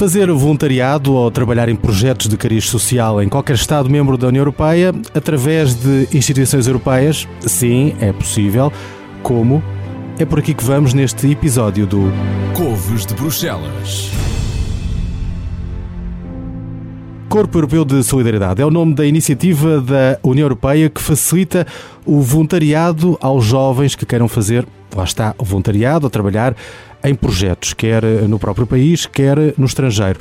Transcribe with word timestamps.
Fazer 0.00 0.32
voluntariado 0.32 1.12
ou 1.12 1.30
trabalhar 1.30 1.68
em 1.68 1.76
projetos 1.76 2.26
de 2.26 2.34
cariz 2.34 2.64
social 2.64 3.22
em 3.22 3.28
qualquer 3.28 3.54
Estado-membro 3.54 4.16
da 4.16 4.28
União 4.28 4.40
Europeia 4.40 4.94
através 5.14 5.74
de 5.74 6.08
instituições 6.10 6.66
europeias? 6.66 7.28
Sim, 7.40 7.94
é 8.00 8.10
possível. 8.10 8.72
Como? 9.22 9.62
É 10.18 10.24
por 10.24 10.38
aqui 10.38 10.54
que 10.54 10.64
vamos 10.64 10.94
neste 10.94 11.30
episódio 11.30 11.86
do 11.86 12.10
Couves 12.56 13.04
de 13.04 13.12
Bruxelas. 13.12 14.10
Corpo 17.28 17.58
Europeu 17.58 17.84
de 17.84 18.02
Solidariedade 18.02 18.62
é 18.62 18.64
o 18.64 18.70
nome 18.70 18.94
da 18.94 19.04
iniciativa 19.04 19.82
da 19.82 20.18
União 20.22 20.46
Europeia 20.46 20.88
que 20.88 21.02
facilita 21.02 21.66
o 22.06 22.22
voluntariado 22.22 23.18
aos 23.20 23.44
jovens 23.44 23.94
que 23.94 24.06
queiram 24.06 24.28
fazer, 24.28 24.66
lá 24.96 25.04
está, 25.04 25.34
o 25.36 25.44
voluntariado, 25.44 26.06
a 26.06 26.10
trabalhar 26.10 26.56
em 27.04 27.14
projetos, 27.14 27.72
quer 27.72 28.02
no 28.28 28.38
próprio 28.38 28.66
país, 28.66 29.06
quer 29.06 29.36
no 29.56 29.66
estrangeiro, 29.66 30.18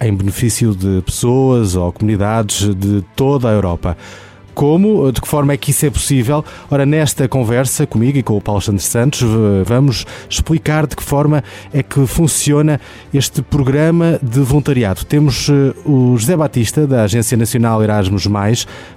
em 0.00 0.14
benefício 0.14 0.74
de 0.74 1.02
pessoas 1.02 1.76
ou 1.76 1.92
comunidades 1.92 2.74
de 2.74 3.02
toda 3.14 3.48
a 3.48 3.52
Europa. 3.52 3.96
Como? 4.54 5.10
De 5.10 5.20
que 5.20 5.28
forma 5.28 5.52
é 5.52 5.56
que 5.56 5.70
isso 5.70 5.86
é 5.86 5.90
possível? 5.90 6.44
Ora, 6.70 6.86
nesta 6.86 7.26
conversa 7.28 7.86
comigo 7.86 8.18
e 8.18 8.22
com 8.22 8.36
o 8.36 8.40
Paulo 8.40 8.60
Santos 8.60 8.84
Santos, 8.84 9.22
vamos 9.64 10.04
explicar 10.28 10.86
de 10.86 10.96
que 10.96 11.02
forma 11.02 11.42
é 11.72 11.82
que 11.82 12.06
funciona 12.06 12.80
este 13.12 13.42
programa 13.42 14.18
de 14.22 14.40
voluntariado. 14.40 15.04
Temos 15.04 15.48
eh, 15.48 15.74
o 15.84 16.16
José 16.16 16.36
Batista, 16.36 16.86
da 16.86 17.04
Agência 17.04 17.36
Nacional 17.36 17.82
Erasmus, 17.82 18.28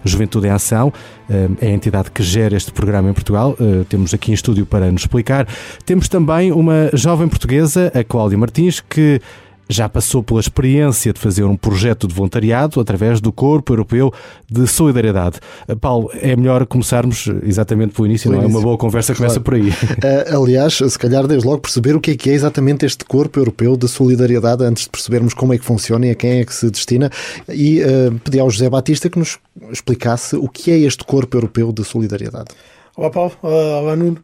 Juventude 0.03 0.47
em 0.47 0.51
Ação, 0.51 0.93
eh, 1.29 1.49
é 1.61 1.67
a 1.67 1.71
entidade 1.71 2.11
que 2.11 2.23
gera 2.23 2.55
este 2.55 2.71
programa 2.71 3.09
em 3.09 3.13
Portugal. 3.13 3.55
Eh, 3.59 3.85
temos 3.89 4.13
aqui 4.13 4.31
em 4.31 4.33
estúdio 4.33 4.65
para 4.65 4.91
nos 4.91 5.01
explicar. 5.01 5.47
Temos 5.85 6.07
também 6.07 6.51
uma 6.51 6.89
jovem 6.93 7.27
portuguesa, 7.27 7.91
a 7.93 8.03
Cláudia 8.03 8.37
Martins, 8.37 8.81
que 8.81 9.21
já 9.69 9.89
passou 9.89 10.21
pela 10.21 10.39
experiência 10.39 11.11
de 11.11 11.19
fazer 11.19 11.43
um 11.43 11.55
projeto 11.55 12.07
de 12.07 12.13
voluntariado 12.13 12.79
através 12.79 13.19
do 13.19 13.31
Corpo 13.31 13.73
Europeu 13.73 14.13
de 14.49 14.67
Solidariedade. 14.67 15.39
Paulo, 15.81 16.09
é 16.13 16.35
melhor 16.35 16.65
começarmos 16.65 17.27
exatamente 17.43 17.93
pelo 17.93 18.07
início, 18.07 18.29
pelo 18.29 18.41
não 18.41 18.49
início. 18.49 18.57
é? 18.57 18.59
Uma 18.59 18.63
boa 18.63 18.77
conversa 18.77 19.13
claro. 19.13 19.33
começa 19.33 19.39
por 19.39 19.53
aí. 19.55 19.69
Uh, 19.69 20.37
aliás, 20.43 20.75
se 20.75 20.99
calhar 20.99 21.27
desde 21.27 21.47
logo 21.47 21.61
perceber 21.61 21.95
o 21.95 22.01
que 22.01 22.11
é 22.11 22.15
que 22.15 22.29
é 22.29 22.33
exatamente 22.33 22.85
este 22.85 23.03
Corpo 23.05 23.39
Europeu 23.39 23.75
de 23.75 23.87
Solidariedade 23.87 24.63
antes 24.63 24.83
de 24.83 24.89
percebermos 24.89 25.33
como 25.33 25.53
é 25.53 25.57
que 25.57 25.65
funciona 25.65 26.07
e 26.07 26.11
a 26.11 26.15
quem 26.15 26.39
é 26.39 26.45
que 26.45 26.53
se 26.53 26.69
destina 26.69 27.09
e 27.49 27.81
uh, 27.81 28.19
pedi 28.23 28.39
ao 28.39 28.49
José 28.49 28.69
Batista 28.69 29.09
que 29.09 29.17
nos 29.17 29.39
explicasse 29.71 30.35
o 30.35 30.47
que 30.47 30.71
é 30.71 30.77
este 30.79 31.03
Corpo 31.03 31.37
Europeu 31.37 31.71
de 31.71 31.83
Solidariedade. 31.83 32.49
Olá 32.95 33.09
Paulo, 33.09 33.33
olá 33.41 33.95
Nuno. 33.95 34.19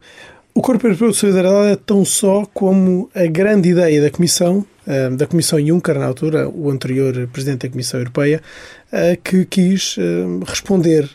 O 0.54 0.60
Corpo 0.60 0.86
Europeu 0.86 1.10
de 1.10 1.16
Solidariedade 1.16 1.72
é 1.72 1.76
tão 1.76 2.04
só 2.04 2.44
como 2.52 3.08
a 3.14 3.26
grande 3.26 3.70
ideia 3.70 4.02
da 4.02 4.10
Comissão, 4.10 4.64
eh, 4.64 4.71
da 5.16 5.26
Comissão 5.26 5.64
Juncker, 5.64 5.98
na 5.98 6.06
altura, 6.06 6.48
o 6.48 6.68
anterior 6.68 7.28
Presidente 7.32 7.66
da 7.66 7.70
Comissão 7.70 8.00
Europeia, 8.00 8.42
eh, 8.90 9.16
que 9.22 9.44
quis 9.44 9.96
eh, 9.98 10.24
responder 10.44 11.08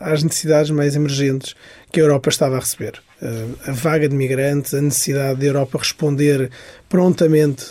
às 0.00 0.22
necessidades 0.22 0.70
mais 0.70 0.96
emergentes 0.96 1.54
que 1.92 2.00
a 2.00 2.02
Europa 2.02 2.28
estava 2.28 2.56
a 2.56 2.60
receber. 2.60 3.00
A 3.66 3.72
vaga 3.72 4.08
de 4.08 4.14
migrantes, 4.14 4.74
a 4.74 4.82
necessidade 4.82 5.40
da 5.40 5.46
Europa 5.46 5.78
responder 5.78 6.50
prontamente 6.88 7.66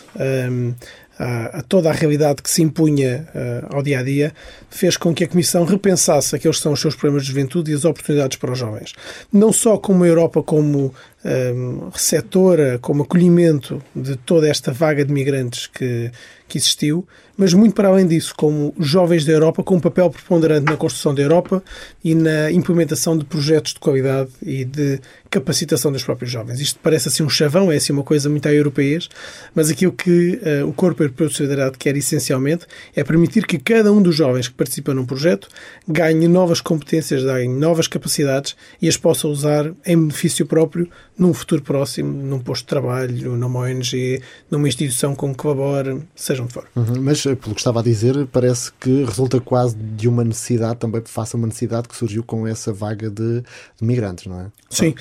a, 1.19 1.59
a, 1.59 1.61
toda 1.61 1.89
a 1.89 1.93
realidade 1.93 2.41
que 2.41 2.49
se 2.49 2.63
impunha 2.63 3.27
ao 3.69 3.83
dia 3.83 3.99
a 3.99 4.03
dia, 4.03 4.33
fez 4.69 4.97
com 4.97 5.13
que 5.13 5.25
a 5.25 5.27
Comissão 5.27 5.65
repensasse 5.65 6.35
aqueles 6.35 6.57
que 6.57 6.63
são 6.63 6.71
os 6.71 6.79
seus 6.79 6.95
problemas 6.95 7.23
de 7.23 7.29
juventude 7.29 7.71
e 7.71 7.75
as 7.75 7.85
oportunidades 7.85 8.37
para 8.37 8.53
os 8.53 8.57
jovens. 8.57 8.93
Não 9.31 9.53
só 9.53 9.77
como 9.77 10.05
a 10.05 10.07
Europa 10.07 10.41
como 10.41 10.95
um, 11.25 11.89
receptora, 11.89 12.77
como 12.79 13.03
acolhimento 13.03 13.81
de 13.95 14.15
toda 14.15 14.47
esta 14.47 14.71
vaga 14.71 15.05
de 15.05 15.13
migrantes 15.13 15.67
que, 15.67 16.11
que 16.47 16.57
existiu, 16.57 17.07
mas 17.35 17.53
muito 17.53 17.73
para 17.73 17.87
além 17.87 18.05
disso, 18.05 18.33
como 18.37 18.73
jovens 18.77 19.25
da 19.25 19.33
Europa 19.33 19.63
com 19.63 19.75
um 19.75 19.79
papel 19.79 20.09
preponderante 20.09 20.65
na 20.65 20.77
construção 20.77 21.15
da 21.15 21.21
Europa 21.21 21.63
e 22.03 22.13
na 22.13 22.51
implementação 22.51 23.17
de 23.17 23.25
projetos 23.25 23.73
de 23.73 23.79
qualidade 23.79 24.29
e 24.41 24.63
de 24.63 24.99
capacitação 25.31 25.91
dos 25.91 26.03
próprios 26.03 26.29
jovens. 26.29 26.59
Isto 26.59 26.79
parece 26.83 27.07
assim 27.07 27.23
um 27.23 27.29
chavão, 27.29 27.71
é 27.71 27.77
assim 27.77 27.91
uma 27.91 28.03
coisa 28.03 28.29
muito 28.29 28.47
a 28.47 28.53
europeias, 28.53 29.09
mas 29.55 29.69
aquilo 29.71 29.91
que 29.91 30.39
uh, 30.61 30.67
o 30.67 30.73
Corpo 30.73 31.01
Europeu 31.01 31.27
de 31.27 31.35
Solidariedade 31.35 31.77
quer 31.77 31.97
essencialmente 31.97 32.67
é 32.95 33.03
permitir 33.03 33.47
que 33.47 33.57
cada 33.57 33.91
um 33.91 34.01
dos 34.01 34.15
jovens 34.15 34.47
que 34.47 34.53
participa 34.53 34.93
num 34.93 35.05
projeto 35.05 35.47
ganhe 35.87 36.27
novas 36.27 36.61
competências, 36.61 37.23
ganhe 37.23 37.47
novas 37.47 37.87
capacidades 37.87 38.55
e 38.79 38.87
as 38.87 38.95
possa 38.95 39.27
usar 39.27 39.73
em 39.85 39.97
benefício 39.97 40.45
próprio 40.45 40.87
num 41.17 41.33
futuro 41.33 41.61
próximo, 41.61 42.11
num 42.11 42.39
posto 42.39 42.63
de 42.63 42.67
trabalho, 42.67 43.35
numa 43.35 43.59
ONG, 43.59 44.21
numa 44.49 44.67
instituição 44.67 45.15
com 45.15 45.31
que 45.31 45.37
colabore, 45.37 46.01
seja 46.15 46.41
onde 46.41 46.53
for. 46.53 46.65
Uhum, 46.75 47.01
mas, 47.01 47.25
eh, 47.25 47.35
pelo 47.35 47.53
que 47.53 47.61
estava 47.61 47.79
a 47.79 47.83
dizer, 47.83 48.27
parece 48.31 48.71
que 48.79 49.03
resulta 49.03 49.39
quase 49.39 49.75
de 49.75 50.07
uma 50.07 50.23
necessidade, 50.23 50.79
também 50.79 51.01
face 51.05 51.35
a 51.35 51.37
uma 51.37 51.47
necessidade 51.47 51.87
que 51.87 51.95
surgiu 51.95 52.23
com 52.23 52.47
essa 52.47 52.73
vaga 52.73 53.09
de, 53.09 53.41
de 53.41 53.85
migrantes, 53.85 54.25
não 54.25 54.39
é? 54.41 54.45
Sim, 54.69 54.95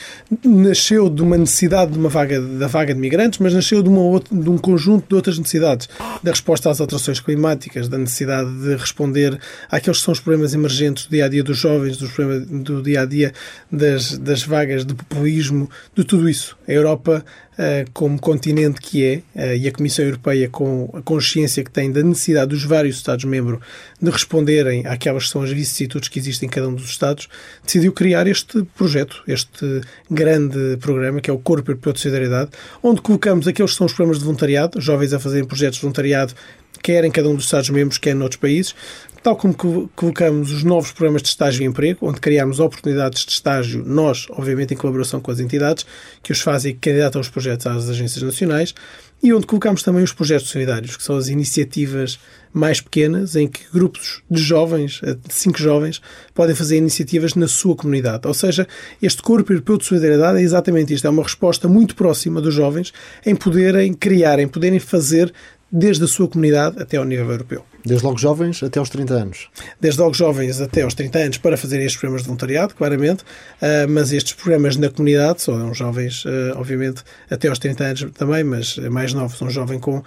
nasceu 0.44 1.08
de 1.08 1.22
uma 1.22 1.38
necessidade 1.38 1.92
de 1.92 1.98
uma 1.98 2.10
vaga, 2.10 2.40
da 2.40 2.66
vaga 2.66 2.92
de 2.92 3.00
migrantes, 3.00 3.38
mas 3.38 3.54
nasceu 3.54 3.82
de, 3.82 3.88
uma 3.88 4.00
outra, 4.00 4.36
de 4.36 4.50
um 4.50 4.58
conjunto 4.58 5.08
de 5.08 5.14
outras 5.14 5.38
necessidades. 5.38 5.88
Da 6.22 6.30
resposta 6.30 6.70
às 6.70 6.80
alterações 6.80 7.20
climáticas, 7.20 7.88
da 7.88 7.96
necessidade 7.96 8.50
de 8.60 8.76
responder 8.76 9.38
àqueles 9.70 9.98
que 9.98 10.04
são 10.04 10.12
os 10.12 10.20
problemas 10.20 10.52
emergentes 10.52 11.06
do 11.06 11.10
dia-a-dia 11.10 11.42
-dia 11.42 11.46
dos 11.46 11.56
jovens, 11.56 11.96
dos 11.96 12.10
problemas 12.10 12.46
do 12.46 12.82
dia-a-dia 12.82 13.30
-dia 13.30 13.34
das, 13.70 14.18
das 14.18 14.42
vagas 14.42 14.84
de 14.84 14.94
populismo, 14.94 15.70
de 16.02 16.08
tudo 16.08 16.28
isso. 16.28 16.56
A 16.66 16.72
Europa 16.72 17.24
eh, 17.58 17.84
como 17.92 18.18
continente 18.18 18.80
que 18.80 19.04
é, 19.04 19.22
eh, 19.34 19.56
e 19.56 19.68
a 19.68 19.72
Comissão 19.72 20.04
Europeia 20.04 20.48
com 20.48 20.90
a 20.94 21.02
consciência 21.02 21.62
que 21.62 21.70
tem 21.70 21.92
da 21.92 22.02
necessidade 22.02 22.50
dos 22.50 22.64
vários 22.64 22.96
Estados-membros 22.96 23.60
de 24.00 24.10
responderem 24.10 24.86
àquelas 24.86 25.24
que 25.24 25.30
são 25.30 25.42
as 25.42 25.50
vicissitudes 25.50 26.08
que 26.08 26.18
existem 26.18 26.46
em 26.46 26.50
cada 26.50 26.68
um 26.68 26.74
dos 26.74 26.86
Estados, 26.86 27.28
decidiu 27.64 27.92
criar 27.92 28.26
este 28.26 28.62
projeto, 28.76 29.22
este 29.28 29.82
grande 30.10 30.76
programa, 30.80 31.20
que 31.20 31.30
é 31.30 31.32
o 31.32 31.38
Corpo 31.38 31.70
Europeu 31.70 31.92
de 31.92 32.00
Solidariedade, 32.00 32.50
onde 32.82 33.00
colocamos 33.00 33.46
aqueles 33.46 33.72
que 33.72 33.76
são 33.76 33.86
os 33.86 33.92
programas 33.92 34.18
de 34.18 34.24
voluntariado, 34.24 34.80
jovens 34.80 35.12
a 35.12 35.18
fazerem 35.18 35.44
projetos 35.44 35.76
de 35.76 35.82
voluntariado, 35.82 36.34
quer 36.82 37.04
em 37.04 37.10
cada 37.10 37.28
um 37.28 37.36
dos 37.36 37.44
Estados-membros, 37.44 37.98
quer 37.98 38.14
noutros 38.14 38.40
países, 38.40 38.74
tal 39.22 39.36
como 39.36 39.54
colocamos 39.94 40.50
os 40.50 40.64
novos 40.64 40.90
programas 40.90 41.22
de 41.22 41.28
estágio 41.28 41.62
e 41.62 41.66
emprego, 41.66 42.06
onde 42.06 42.20
criamos 42.20 42.58
oportunidades 42.58 43.24
de 43.24 43.32
estágio, 43.32 43.84
nós, 43.86 44.26
obviamente, 44.30 44.74
em 44.74 44.76
colaboração 44.76 45.20
com 45.20 45.30
as 45.30 45.38
entidades 45.38 45.86
que 46.22 46.32
os 46.32 46.40
fazem 46.40 46.74
candidatam 46.74 47.20
os 47.20 47.28
projetos 47.28 47.66
às 47.66 47.88
agências 47.88 48.22
nacionais, 48.22 48.74
e 49.22 49.32
onde 49.32 49.46
colocamos 49.46 49.84
também 49.84 50.02
os 50.02 50.12
projetos 50.12 50.48
solidários, 50.48 50.96
que 50.96 51.04
são 51.04 51.16
as 51.16 51.28
iniciativas 51.28 52.18
mais 52.52 52.80
pequenas, 52.80 53.36
em 53.36 53.46
que 53.46 53.60
grupos 53.72 54.20
de 54.28 54.42
jovens, 54.42 55.00
de 55.00 55.32
cinco 55.32 55.58
jovens, 55.58 56.02
podem 56.34 56.56
fazer 56.56 56.76
iniciativas 56.76 57.36
na 57.36 57.46
sua 57.46 57.76
comunidade. 57.76 58.26
Ou 58.26 58.34
seja, 58.34 58.66
este 59.00 59.22
Corpo 59.22 59.52
Europeu 59.52 59.78
de 59.78 59.84
Solidariedade 59.84 60.38
é 60.38 60.42
exatamente 60.42 60.92
isto, 60.92 61.06
é 61.06 61.10
uma 61.10 61.22
resposta 61.22 61.68
muito 61.68 61.94
próxima 61.94 62.40
dos 62.40 62.52
jovens 62.52 62.92
em 63.24 63.36
poderem 63.36 63.94
criar, 63.94 64.40
em 64.40 64.48
poderem 64.48 64.80
fazer 64.80 65.32
desde 65.72 66.04
a 66.04 66.06
sua 66.06 66.28
comunidade 66.28 66.80
até 66.80 66.98
ao 66.98 67.04
nível 67.04 67.30
europeu. 67.30 67.64
Desde 67.84 68.04
logo 68.04 68.18
jovens 68.18 68.62
até 68.62 68.78
aos 68.78 68.90
30 68.90 69.14
anos. 69.14 69.48
Desde 69.80 69.98
logo 70.00 70.14
jovens 70.14 70.60
até 70.60 70.82
aos 70.82 70.94
30 70.94 71.18
anos 71.18 71.38
para 71.38 71.56
fazer 71.56 71.80
estes 71.80 71.96
programas 71.96 72.22
de 72.22 72.26
voluntariado, 72.28 72.74
claramente, 72.74 73.22
uh, 73.22 73.88
mas 73.88 74.12
estes 74.12 74.34
programas 74.34 74.76
na 74.76 74.88
comunidade 74.90 75.42
são 75.42 75.72
jovens, 75.74 76.24
uh, 76.26 76.56
obviamente, 76.56 77.02
até 77.30 77.48
aos 77.48 77.58
30 77.58 77.84
anos 77.84 78.06
também, 78.14 78.44
mas 78.44 78.76
mais 78.76 79.14
novos, 79.14 79.40
um 79.40 79.50
jovem 79.50 79.80
com, 79.80 79.98
uh, 79.98 80.04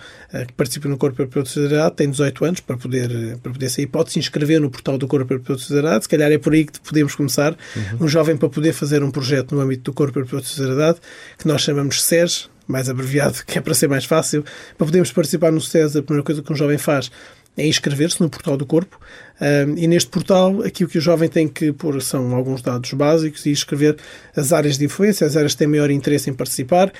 que 0.47 0.53
participa 0.53 0.87
no 0.87 0.97
Corpo 0.97 1.21
Europeu 1.21 1.43
de 1.43 1.49
Solidariedade, 1.49 1.95
tem 1.95 2.09
18 2.09 2.45
anos 2.45 2.59
para 2.59 2.77
poder, 2.77 3.37
para 3.41 3.51
poder 3.51 3.69
sair, 3.69 3.87
pode 3.87 4.11
se 4.11 4.19
inscrever 4.19 4.61
no 4.61 4.69
portal 4.69 4.97
do 4.97 5.07
Corpo 5.07 5.33
Europeu 5.33 5.55
de 5.55 5.63
Solidariedade, 5.63 6.05
se 6.05 6.09
calhar 6.09 6.31
é 6.31 6.37
por 6.37 6.53
aí 6.53 6.65
que 6.65 6.79
podemos 6.79 7.15
começar, 7.15 7.57
uhum. 7.75 8.05
um 8.05 8.07
jovem 8.07 8.37
para 8.37 8.47
poder 8.47 8.71
fazer 8.71 9.03
um 9.03 9.11
projeto 9.11 9.55
no 9.55 9.61
âmbito 9.61 9.91
do 9.91 9.93
Corpo 9.93 10.19
Europeu 10.19 10.39
de 10.39 10.47
Solidariedade, 10.47 10.99
que 11.37 11.47
nós 11.47 11.61
chamamos 11.61 12.01
SES, 12.03 12.49
mais 12.67 12.89
abreviado, 12.89 13.43
que 13.45 13.57
é 13.57 13.61
para 13.61 13.73
ser 13.73 13.87
mais 13.87 14.05
fácil, 14.05 14.43
para 14.77 14.85
podermos 14.85 15.11
participar 15.11 15.51
no 15.51 15.61
SES, 15.61 15.95
a 15.95 16.01
primeira 16.03 16.23
coisa 16.23 16.41
que 16.41 16.51
um 16.51 16.55
jovem 16.55 16.77
faz 16.77 17.11
é 17.57 17.65
inscrever-se 17.65 18.21
no 18.21 18.29
portal 18.29 18.57
do 18.57 18.65
corpo. 18.65 18.99
Um, 19.39 19.77
e 19.77 19.87
neste 19.87 20.09
portal 20.09 20.61
aquilo 20.61 20.89
que 20.89 20.97
o 20.97 21.01
jovem 21.01 21.27
tem 21.27 21.47
que 21.47 21.71
pôr 21.73 22.01
são 22.01 22.33
alguns 22.35 22.61
dados 22.61 22.91
básicos 22.93 23.45
e 23.45 23.51
escrever 23.51 23.97
as 24.35 24.53
áreas 24.53 24.77
de 24.77 24.85
influência, 24.85 25.25
as 25.25 25.35
áreas 25.35 25.53
que 25.53 25.59
têm 25.59 25.67
maior 25.67 25.89
interesse 25.89 26.29
em 26.29 26.33
participar. 26.33 26.91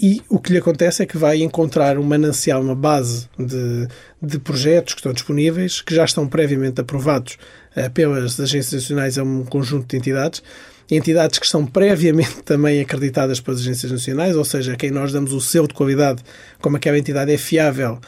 E 0.00 0.22
o 0.28 0.38
que 0.38 0.52
lhe 0.52 0.58
acontece 0.58 1.02
é 1.02 1.06
que 1.06 1.18
vai 1.18 1.42
encontrar 1.42 1.98
um 1.98 2.04
manancial, 2.04 2.62
uma 2.62 2.74
base 2.74 3.28
de, 3.36 3.88
de 4.22 4.38
projetos 4.38 4.94
que 4.94 5.00
estão 5.00 5.12
disponíveis, 5.12 5.80
que 5.80 5.92
já 5.92 6.04
estão 6.04 6.28
previamente 6.28 6.80
aprovados 6.80 7.36
uh, 7.76 7.90
pelas 7.90 8.38
agências 8.38 8.82
nacionais 8.82 9.18
a 9.18 9.24
um 9.24 9.44
conjunto 9.44 9.88
de 9.88 9.96
entidades, 9.96 10.40
entidades 10.90 11.38
que 11.38 11.46
estão 11.46 11.66
previamente 11.66 12.42
também 12.44 12.80
acreditadas 12.80 13.40
pelas 13.40 13.60
agências 13.60 13.92
nacionais, 13.92 14.36
ou 14.36 14.44
seja, 14.44 14.76
quem 14.76 14.90
nós 14.90 15.12
damos 15.12 15.32
o 15.32 15.40
selo 15.40 15.68
de 15.68 15.74
qualidade, 15.74 16.22
como 16.60 16.76
aquela 16.76 16.98
entidade 16.98 17.32
é 17.32 17.38
fiável 17.38 17.98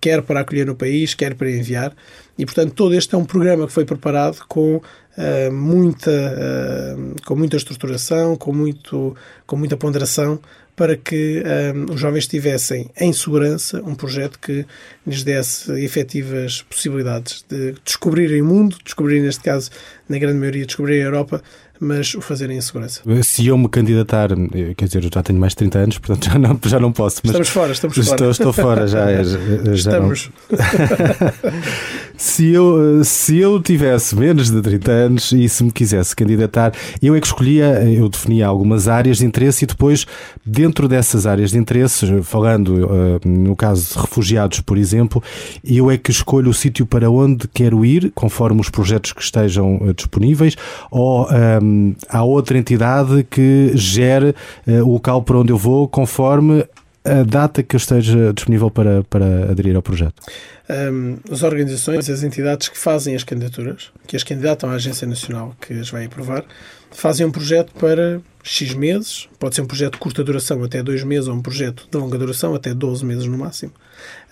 quer 0.00 0.22
para 0.22 0.40
acolher 0.40 0.66
no 0.66 0.74
país, 0.74 1.14
quer 1.14 1.34
para 1.34 1.50
enviar. 1.50 1.92
E, 2.36 2.44
portanto, 2.44 2.72
todo 2.74 2.94
este 2.94 3.14
é 3.14 3.18
um 3.18 3.24
programa 3.24 3.66
que 3.66 3.72
foi 3.72 3.84
preparado 3.84 4.38
com 4.48 4.76
uh, 4.76 5.52
muita, 5.52 6.10
uh, 6.10 7.22
com 7.26 7.34
muita 7.34 7.56
estruturação, 7.56 8.36
com, 8.36 8.52
muito, 8.52 9.16
com 9.46 9.56
muita 9.56 9.76
ponderação, 9.76 10.40
para 10.76 10.96
que 10.96 11.42
um, 11.74 11.92
os 11.92 12.00
jovens 12.00 12.28
tivessem 12.28 12.88
em 13.00 13.12
segurança 13.12 13.82
um 13.84 13.96
projeto 13.96 14.38
que 14.38 14.64
lhes 15.04 15.24
desse 15.24 15.72
efetivas 15.82 16.62
possibilidades 16.62 17.44
de 17.48 17.74
descobrirem 17.84 18.40
o 18.42 18.44
mundo, 18.44 18.76
descobrirem, 18.84 19.24
neste 19.24 19.42
caso, 19.42 19.70
na 20.08 20.20
grande 20.20 20.38
maioria, 20.38 20.64
descobrirem 20.64 21.02
a 21.02 21.06
Europa, 21.06 21.42
mas 21.80 22.14
o 22.14 22.20
fazerem 22.20 22.56
em 22.56 22.60
segurança. 22.60 23.02
Se 23.22 23.46
eu 23.46 23.56
me 23.56 23.68
candidatar, 23.68 24.28
quer 24.76 24.86
dizer, 24.86 25.04
eu 25.04 25.10
já 25.12 25.22
tenho 25.22 25.38
mais 25.38 25.52
de 25.52 25.56
30 25.56 25.78
anos, 25.78 25.98
portanto 25.98 26.24
já 26.26 26.38
não, 26.38 26.58
já 26.64 26.80
não 26.80 26.92
posso. 26.92 27.20
estamos 27.24 27.48
fora, 27.48 27.72
estamos 27.72 27.96
fora. 27.96 28.10
Estou, 28.10 28.30
estou 28.30 28.52
fora 28.52 28.86
já. 28.86 29.22
já 29.22 29.74
estamos. 29.74 30.30
se, 32.16 32.48
eu, 32.48 33.04
se 33.04 33.38
eu 33.38 33.60
tivesse 33.62 34.16
menos 34.16 34.50
de 34.50 34.60
30 34.60 34.90
anos 34.90 35.32
e 35.32 35.48
se 35.48 35.62
me 35.62 35.70
quisesse 35.70 36.14
candidatar, 36.14 36.72
eu 37.00 37.14
é 37.14 37.20
que 37.20 37.26
escolhia, 37.26 37.84
eu 37.84 38.08
definia 38.08 38.46
algumas 38.46 38.88
áreas 38.88 39.18
de 39.18 39.26
interesse 39.26 39.64
e 39.64 39.66
depois, 39.66 40.06
dentro 40.44 40.88
dessas 40.88 41.26
áreas 41.26 41.50
de 41.50 41.58
interesse, 41.58 42.22
falando 42.22 42.88
no 43.24 43.54
caso 43.54 43.94
de 43.94 44.00
refugiados, 44.00 44.60
por 44.60 44.76
exemplo, 44.76 45.22
eu 45.64 45.90
é 45.90 45.96
que 45.96 46.10
escolho 46.10 46.50
o 46.50 46.54
sítio 46.54 46.86
para 46.86 47.10
onde 47.10 47.46
quero 47.48 47.84
ir, 47.84 48.10
conforme 48.14 48.60
os 48.60 48.68
projetos 48.68 49.12
que 49.12 49.22
estejam 49.22 49.80
disponíveis, 49.96 50.56
ou 50.90 51.28
um, 51.68 51.94
há 52.08 52.22
outra 52.22 52.56
entidade 52.58 53.24
que 53.24 53.72
gere 53.74 54.34
uh, 54.66 54.82
o 54.84 54.92
local 54.92 55.22
para 55.22 55.38
onde 55.38 55.52
eu 55.52 55.58
vou, 55.58 55.86
conforme 55.86 56.64
a 57.04 57.22
data 57.22 57.62
que 57.62 57.74
eu 57.74 57.78
esteja 57.78 58.32
disponível 58.32 58.70
para, 58.70 59.04
para 59.04 59.50
aderir 59.50 59.74
ao 59.76 59.82
projeto? 59.82 60.22
Um, 60.70 61.16
as 61.32 61.42
organizações, 61.42 62.10
as 62.10 62.22
entidades 62.22 62.68
que 62.68 62.76
fazem 62.76 63.16
as 63.16 63.24
candidaturas, 63.24 63.90
que 64.06 64.14
as 64.16 64.22
candidatam 64.22 64.68
à 64.68 64.74
Agência 64.74 65.06
Nacional 65.06 65.56
que 65.60 65.72
as 65.72 65.88
vai 65.88 66.04
aprovar, 66.04 66.44
fazem 66.90 67.26
um 67.26 67.30
projeto 67.30 67.72
para 67.72 68.20
X 68.42 68.74
meses, 68.74 69.28
pode 69.38 69.54
ser 69.54 69.62
um 69.62 69.66
projeto 69.66 69.94
de 69.94 69.98
curta 69.98 70.24
duração 70.24 70.62
até 70.62 70.82
2 70.82 71.04
meses 71.04 71.28
ou 71.28 71.34
um 71.34 71.42
projeto 71.42 71.86
de 71.90 71.98
longa 71.98 72.16
duração 72.16 72.54
até 72.54 72.72
12 72.72 73.04
meses 73.04 73.26
no 73.26 73.36
máximo. 73.36 73.72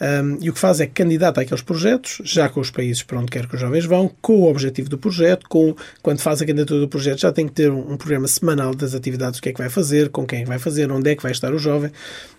Um, 0.00 0.38
e 0.40 0.48
o 0.48 0.52
que 0.52 0.58
faz 0.58 0.80
é 0.80 0.86
candidata 0.86 1.40
àqueles 1.40 1.62
projetos, 1.62 2.20
já 2.24 2.48
com 2.48 2.60
os 2.60 2.70
países 2.70 3.02
para 3.02 3.18
onde 3.18 3.30
quer 3.30 3.46
que 3.46 3.54
os 3.54 3.60
jovens 3.60 3.84
vão, 3.84 4.10
com 4.22 4.40
o 4.40 4.50
objetivo 4.50 4.88
do 4.88 4.96
projeto, 4.96 5.46
com 5.48 5.74
quando 6.02 6.20
faz 6.20 6.40
a 6.40 6.46
candidatura 6.46 6.80
do 6.80 6.88
projeto 6.88 7.20
já 7.20 7.32
tem 7.32 7.46
que 7.46 7.52
ter 7.52 7.70
um, 7.70 7.92
um 7.92 7.96
programa 7.96 8.28
semanal 8.28 8.74
das 8.74 8.94
atividades, 8.94 9.38
o 9.38 9.42
que 9.42 9.48
é 9.48 9.52
que 9.52 9.58
vai 9.58 9.68
fazer, 9.68 10.08
com 10.10 10.26
quem 10.26 10.40
é 10.40 10.42
que 10.42 10.48
vai 10.48 10.58
fazer, 10.58 10.90
onde 10.90 11.10
é 11.10 11.16
que 11.16 11.22
vai 11.22 11.32
estar 11.32 11.52
o 11.52 11.58
jovem. 11.58 11.90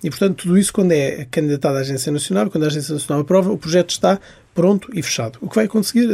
E, 0.03 0.09
portanto, 0.09 0.43
tudo 0.43 0.57
isso 0.57 0.71
quando 0.71 0.93
é 0.93 1.25
candidatado 1.29 1.77
à 1.77 1.81
Agência 1.81 2.11
Nacional, 2.11 2.49
quando 2.49 2.63
a 2.63 2.67
Agência 2.67 2.93
Nacional 2.93 3.21
aprova, 3.21 3.51
o 3.51 3.57
projeto 3.57 3.86
está 3.91 4.19
pronto 4.53 4.89
e 4.93 5.03
fechado. 5.03 5.37
O 5.39 5.47
que 5.47 5.55
vai 5.55 5.65
acontecer, 5.65 6.09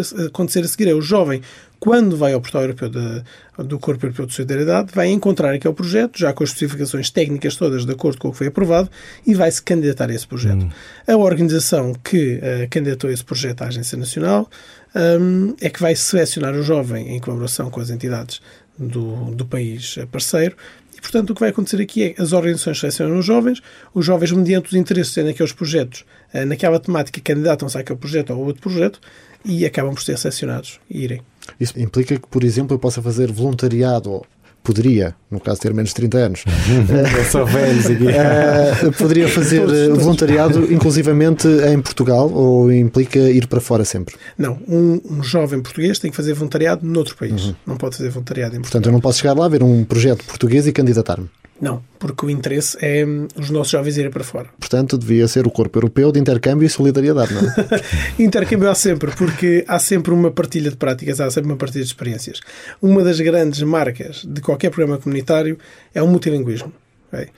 a 0.60 0.68
seguir 0.68 0.90
é 0.90 0.94
o 0.94 1.02
jovem, 1.02 1.42
quando 1.80 2.18
vai 2.18 2.34
ao 2.34 2.42
portal 2.42 2.62
europeu 2.62 2.90
de, 2.90 3.24
do 3.66 3.80
Corpo 3.80 4.06
Europeu 4.06 4.26
de 4.26 4.34
Solidariedade, 4.34 4.92
vai 4.94 5.08
encontrar 5.08 5.54
aquele 5.54 5.74
projeto, 5.74 6.20
já 6.20 6.34
com 6.34 6.44
as 6.44 6.50
especificações 6.50 7.10
técnicas 7.10 7.56
todas 7.56 7.86
de 7.86 7.92
acordo 7.92 8.18
com 8.18 8.28
o 8.30 8.32
que 8.32 8.38
foi 8.38 8.48
aprovado, 8.48 8.90
e 9.26 9.34
vai 9.34 9.50
se 9.50 9.62
candidatar 9.62 10.10
a 10.10 10.14
esse 10.14 10.28
projeto. 10.28 10.66
Hum. 10.66 10.70
A 11.08 11.16
organização 11.16 11.94
que 12.04 12.36
uh, 12.36 12.70
candidatou 12.70 13.10
esse 13.10 13.24
projeto 13.24 13.62
à 13.62 13.68
Agência 13.68 13.98
Nacional 13.98 14.50
um, 14.96 15.56
é 15.62 15.70
que 15.70 15.82
vai 15.82 15.96
selecionar 15.96 16.54
o 16.54 16.64
jovem 16.64 17.16
em 17.16 17.20
colaboração 17.20 17.70
com 17.70 17.80
as 17.80 17.90
entidades 17.90 18.42
do, 18.78 19.32
do 19.32 19.46
país 19.46 19.98
parceiro 20.12 20.56
e, 20.96 21.02
portanto, 21.02 21.32
o 21.32 21.34
que 21.34 21.40
vai 21.40 21.50
acontecer 21.50 21.82
aqui 21.82 22.04
é 22.04 22.10
que 22.10 22.22
as 22.22 22.34
organizações 22.34 22.80
selecionam 22.80 23.18
os 23.18 23.26
jovens, 23.26 23.62
os 23.94 24.06
jovens, 24.06 24.32
mediante 24.32 24.68
os 24.68 24.74
interesses 24.74 25.24
naqueles 25.24 25.52
projetos, 25.52 26.06
eh, 26.23 26.23
naquela 26.46 26.80
temática, 26.80 27.22
candidatam-se 27.22 27.78
àquele 27.78 28.00
projeto 28.00 28.32
ou 28.32 28.46
outro 28.46 28.62
projeto 28.62 29.00
e 29.46 29.66
acabam 29.66 29.94
por 29.94 30.04
ser 30.04 30.18
selecionados 30.18 30.80
e 30.90 31.04
irem. 31.04 31.22
Isso 31.60 31.80
implica 31.80 32.18
que, 32.18 32.28
por 32.28 32.44
exemplo, 32.44 32.76
eu 32.76 32.80
possa 32.80 33.02
fazer 33.02 33.32
voluntariado 33.32 34.22
poderia, 34.64 35.14
no 35.30 35.40
caso 35.40 35.60
ter 35.60 35.74
menos 35.74 35.90
de 35.90 35.96
30 35.96 36.18
anos, 36.18 36.46
eu 37.18 37.26
sou 37.26 37.46
velho 37.46 37.80
aqui. 37.80 38.88
Uh, 38.88 38.92
poderia 38.94 39.28
fazer 39.28 39.60
todos, 39.60 40.02
voluntariado 40.02 40.74
inclusivamente 40.74 41.48
em 41.48 41.82
Portugal 41.82 42.32
ou 42.32 42.72
implica 42.72 43.20
ir 43.20 43.46
para 43.48 43.60
fora 43.60 43.84
sempre? 43.84 44.16
Não, 44.38 44.58
um, 44.68 45.02
um 45.06 45.24
jovem 45.24 45.62
português 45.62 46.00
tem 46.00 46.10
que 46.10 46.16
fazer 46.16 46.34
voluntariado 46.34 46.86
noutro 46.88 47.16
país, 47.18 47.48
uhum. 47.48 47.56
não 47.68 47.76
pode 47.76 47.98
fazer 47.98 48.10
voluntariado 48.10 48.56
em 48.56 48.62
Portugal. 48.62 48.72
Portanto, 48.72 48.86
eu 48.86 48.94
não 48.94 49.02
posso 49.02 49.20
chegar 49.20 49.34
lá, 49.34 49.48
ver 49.50 49.62
um 49.62 49.84
projeto 49.84 50.24
português 50.24 50.66
e 50.66 50.72
candidatar-me. 50.72 51.30
Não, 51.62 51.84
porque 52.00 52.26
o 52.26 52.30
interesse 52.30 52.78
é 52.82 53.06
hum, 53.06 53.28
os 53.38 53.50
nossos 53.50 53.72
jovens 53.72 53.98
irem 53.98 54.12
para 54.12 54.24
fora. 54.24 54.50
Portanto, 54.60 54.98
devia 54.98 55.28
ser 55.28 55.48
o 55.48 55.52
Corpo 55.52 55.78
Europeu 55.78 56.12
de 56.12 56.20
Intercâmbio 56.20 56.66
e 56.66 56.70
Solidariedade, 56.70 57.34
não 57.34 57.42
é? 57.42 57.82
intercâmbio 58.22 58.70
há 58.70 58.76
sempre, 58.76 59.12
porque 59.12 59.64
há 59.68 59.80
sempre 59.80 60.14
uma 60.14 60.32
partilha 60.32 60.70
de 60.70 60.76
práticas, 60.76 61.22
há 61.22 61.30
sempre 61.30 61.52
uma 61.52 61.58
partilha 61.58 61.84
de 61.84 61.90
experiências. 61.90 62.42
Uma 62.82 63.04
das 63.04 63.20
grandes 63.20 63.62
marcas 63.62 64.24
de 64.28 64.42
qualquer 64.42 64.72
programa 64.72 65.00
comunitário 65.00 65.58
é 65.94 66.02
o 66.02 66.08
multilinguismo. 66.08 66.74
Okay? 67.14 67.30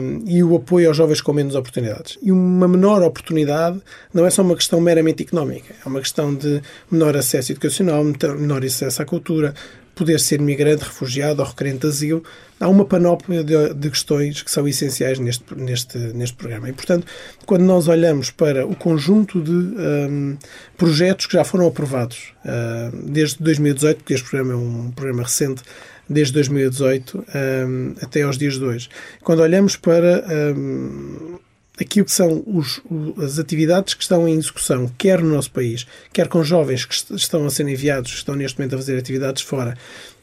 Um, 0.00 0.22
e 0.26 0.42
o 0.42 0.56
apoio 0.56 0.88
aos 0.88 0.96
jovens 0.96 1.20
com 1.20 1.32
menos 1.32 1.54
oportunidades. 1.54 2.18
E 2.22 2.32
uma 2.32 2.66
menor 2.66 3.02
oportunidade 3.02 3.80
não 4.14 4.24
é 4.24 4.30
só 4.30 4.42
uma 4.42 4.56
questão 4.56 4.80
meramente 4.80 5.22
económica, 5.22 5.74
é 5.84 5.88
uma 5.88 6.00
questão 6.00 6.34
de 6.34 6.62
menor 6.90 7.16
acesso 7.16 7.52
educacional, 7.52 8.02
menor 8.04 8.64
acesso 8.64 9.02
à 9.02 9.04
cultura, 9.04 9.54
poder 9.96 10.20
ser 10.20 10.38
migrante, 10.38 10.84
refugiado 10.84 11.40
ou 11.40 11.48
requerente 11.48 11.78
de 11.78 11.86
asilo, 11.86 12.22
há 12.60 12.68
uma 12.68 12.84
panóplia 12.84 13.42
de, 13.42 13.72
de, 13.72 13.90
questões 13.90 14.42
que 14.42 14.50
são 14.50 14.68
essenciais 14.68 15.18
neste, 15.18 15.42
neste, 15.56 15.96
neste 15.96 16.36
programa. 16.36 16.68
E, 16.68 16.72
portanto, 16.74 17.06
quando 17.46 17.62
nós 17.62 17.88
olhamos 17.88 18.30
para 18.30 18.66
o 18.66 18.76
conjunto 18.76 19.40
de 19.40 19.50
um, 19.50 20.36
projetos 20.76 21.24
que 21.24 21.32
já 21.32 21.44
foram 21.44 21.66
aprovados 21.66 22.34
uh, 22.44 22.94
desde 23.10 23.42
2018, 23.42 23.96
porque 23.96 24.12
este 24.12 24.28
programa 24.28 24.52
é 24.52 24.56
um 24.56 24.90
programa 24.90 25.22
recente, 25.22 25.62
desde 26.08 26.34
2018 26.34 27.24
um, 27.66 27.94
até 28.02 28.20
aos 28.20 28.36
dias 28.36 28.58
de 28.58 28.64
hoje, 28.64 28.90
quando 29.22 29.40
olhamos 29.40 29.76
para 29.76 30.22
um, 30.54 31.38
aquilo 31.78 32.06
que 32.06 32.12
são 32.12 32.42
os, 32.46 32.80
as 33.22 33.38
atividades 33.38 33.94
que 33.94 34.02
estão 34.02 34.26
em 34.26 34.38
execução, 34.38 34.90
quer 34.96 35.20
no 35.20 35.34
nosso 35.34 35.50
país, 35.50 35.86
quer 36.12 36.28
com 36.28 36.42
jovens 36.42 36.84
que 36.84 36.94
estão 37.14 37.44
a 37.46 37.50
ser 37.50 37.68
enviados, 37.68 38.12
que 38.12 38.18
estão 38.18 38.34
neste 38.34 38.58
momento 38.58 38.74
a 38.74 38.78
fazer 38.78 38.98
atividades 38.98 39.42
fora, 39.42 39.76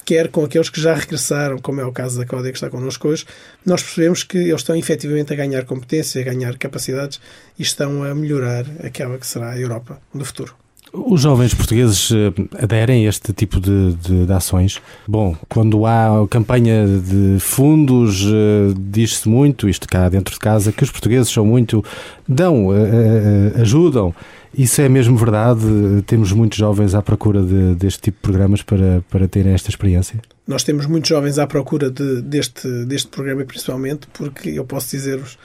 quer 0.05 0.27
com 0.29 0.43
aqueles 0.43 0.69
que 0.69 0.81
já 0.81 0.93
regressaram, 0.93 1.59
como 1.59 1.79
é 1.79 1.85
o 1.85 1.91
caso 1.91 2.17
da 2.17 2.25
Cláudia 2.25 2.51
que 2.51 2.57
está 2.57 2.69
connosco 2.69 3.07
hoje, 3.07 3.25
nós 3.65 3.81
percebemos 3.81 4.23
que 4.23 4.37
eles 4.37 4.61
estão 4.61 4.75
efetivamente 4.75 5.31
a 5.31 5.35
ganhar 5.35 5.63
competência, 5.65 6.21
a 6.21 6.25
ganhar 6.25 6.57
capacidades 6.57 7.19
e 7.57 7.63
estão 7.63 8.03
a 8.03 8.13
melhorar 8.13 8.65
aquela 8.83 9.17
que 9.17 9.27
será 9.27 9.51
a 9.51 9.59
Europa 9.59 10.01
do 10.13 10.25
futuro. 10.25 10.62
Os 10.93 11.21
jovens 11.21 11.55
portugueses 11.55 12.11
eh, 12.11 12.31
aderem 12.61 13.07
a 13.07 13.09
este 13.09 13.33
tipo 13.33 13.59
de, 13.59 13.93
de, 13.93 14.27
de 14.27 14.31
ações? 14.31 14.79
Bom, 15.07 15.35
quando 15.49 15.87
há 15.87 16.27
campanha 16.29 16.85
de 16.85 17.39
fundos, 17.39 18.23
eh, 18.23 18.75
diz-se 18.77 19.27
muito, 19.27 19.67
isto 19.67 19.87
cá 19.87 20.07
dentro 20.07 20.35
de 20.35 20.39
casa, 20.39 20.71
que 20.71 20.83
os 20.83 20.91
portugueses 20.91 21.31
são 21.33 21.43
muito. 21.43 21.83
dão, 22.27 22.71
eh, 22.71 23.59
ajudam. 23.59 24.13
Isso 24.55 24.81
é 24.81 24.87
mesmo 24.87 25.17
verdade? 25.17 25.63
Temos 26.05 26.31
muitos 26.31 26.59
jovens 26.59 26.93
à 26.93 27.01
procura 27.01 27.41
de, 27.41 27.73
deste 27.73 27.99
tipo 27.99 28.17
de 28.17 28.21
programas 28.21 28.61
para, 28.61 29.03
para 29.09 29.27
terem 29.27 29.51
esta 29.51 29.71
experiência? 29.71 30.21
Nós 30.47 30.63
temos 30.63 30.85
muitos 30.85 31.09
jovens 31.09 31.39
à 31.39 31.47
procura 31.47 31.89
de, 31.89 32.21
deste, 32.21 32.67
deste 32.85 33.07
programa, 33.07 33.43
principalmente 33.45 34.07
porque 34.13 34.49
eu 34.49 34.63
posso 34.63 34.91
dizer-vos 34.91 35.39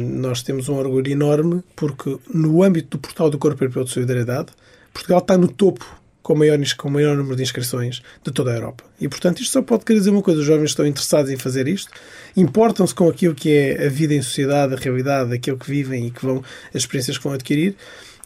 nós 0.00 0.42
temos 0.42 0.68
um 0.68 0.74
orgulho 0.74 1.10
enorme 1.10 1.62
porque 1.76 2.18
no 2.32 2.62
âmbito 2.62 2.96
do 2.96 3.00
portal 3.00 3.30
do 3.30 3.38
Corpo 3.38 3.62
Europeu 3.62 3.84
de 3.84 3.90
Solidariedade, 3.90 4.48
Portugal 4.92 5.18
está 5.18 5.36
no 5.36 5.48
topo 5.48 5.98
com 6.28 6.34
o 6.34 6.36
maior, 6.36 6.58
com 6.76 6.88
o 6.88 6.90
maior 6.90 7.16
número 7.16 7.36
de 7.36 7.42
inscrições 7.42 8.02
de 8.22 8.30
toda 8.30 8.52
a 8.52 8.54
Europa. 8.54 8.84
E, 9.00 9.08
portanto, 9.08 9.40
isto 9.40 9.52
só 9.52 9.62
pode 9.62 9.84
querer 9.84 10.00
dizer 10.00 10.10
uma 10.10 10.20
coisa: 10.20 10.40
os 10.40 10.46
jovens 10.46 10.70
estão 10.70 10.86
interessados 10.86 11.30
em 11.30 11.38
fazer 11.38 11.66
isto, 11.66 11.90
importam-se 12.36 12.94
com 12.94 13.08
aquilo 13.08 13.34
que 13.34 13.50
é 13.50 13.86
a 13.86 13.88
vida 13.88 14.12
em 14.12 14.20
sociedade, 14.20 14.74
a 14.74 14.76
realidade, 14.76 15.32
aquilo 15.32 15.56
que 15.56 15.66
vivem 15.70 16.06
e 16.06 16.10
que 16.10 16.24
vão, 16.24 16.44
as 16.68 16.82
experiências 16.82 17.16
que 17.16 17.24
vão 17.24 17.32
adquirir. 17.32 17.76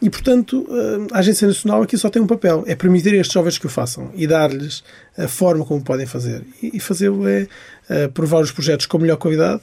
E, 0.00 0.10
portanto, 0.10 0.66
a 1.12 1.20
Agência 1.20 1.46
Nacional 1.46 1.82
aqui 1.82 1.96
só 1.96 2.10
tem 2.10 2.20
um 2.20 2.26
papel: 2.26 2.64
é 2.66 2.74
permitir 2.74 3.14
a 3.14 3.18
estes 3.18 3.34
jovens 3.34 3.56
que 3.56 3.66
o 3.66 3.68
façam 3.68 4.10
e 4.16 4.26
dar-lhes 4.26 4.82
a 5.16 5.28
forma 5.28 5.64
como 5.64 5.80
podem 5.80 6.06
fazer. 6.06 6.42
E, 6.60 6.80
fazê-lo 6.80 7.28
é 7.28 7.46
provar 8.12 8.40
os 8.40 8.50
projetos 8.50 8.86
com 8.86 8.98
melhor 8.98 9.16
qualidade 9.16 9.62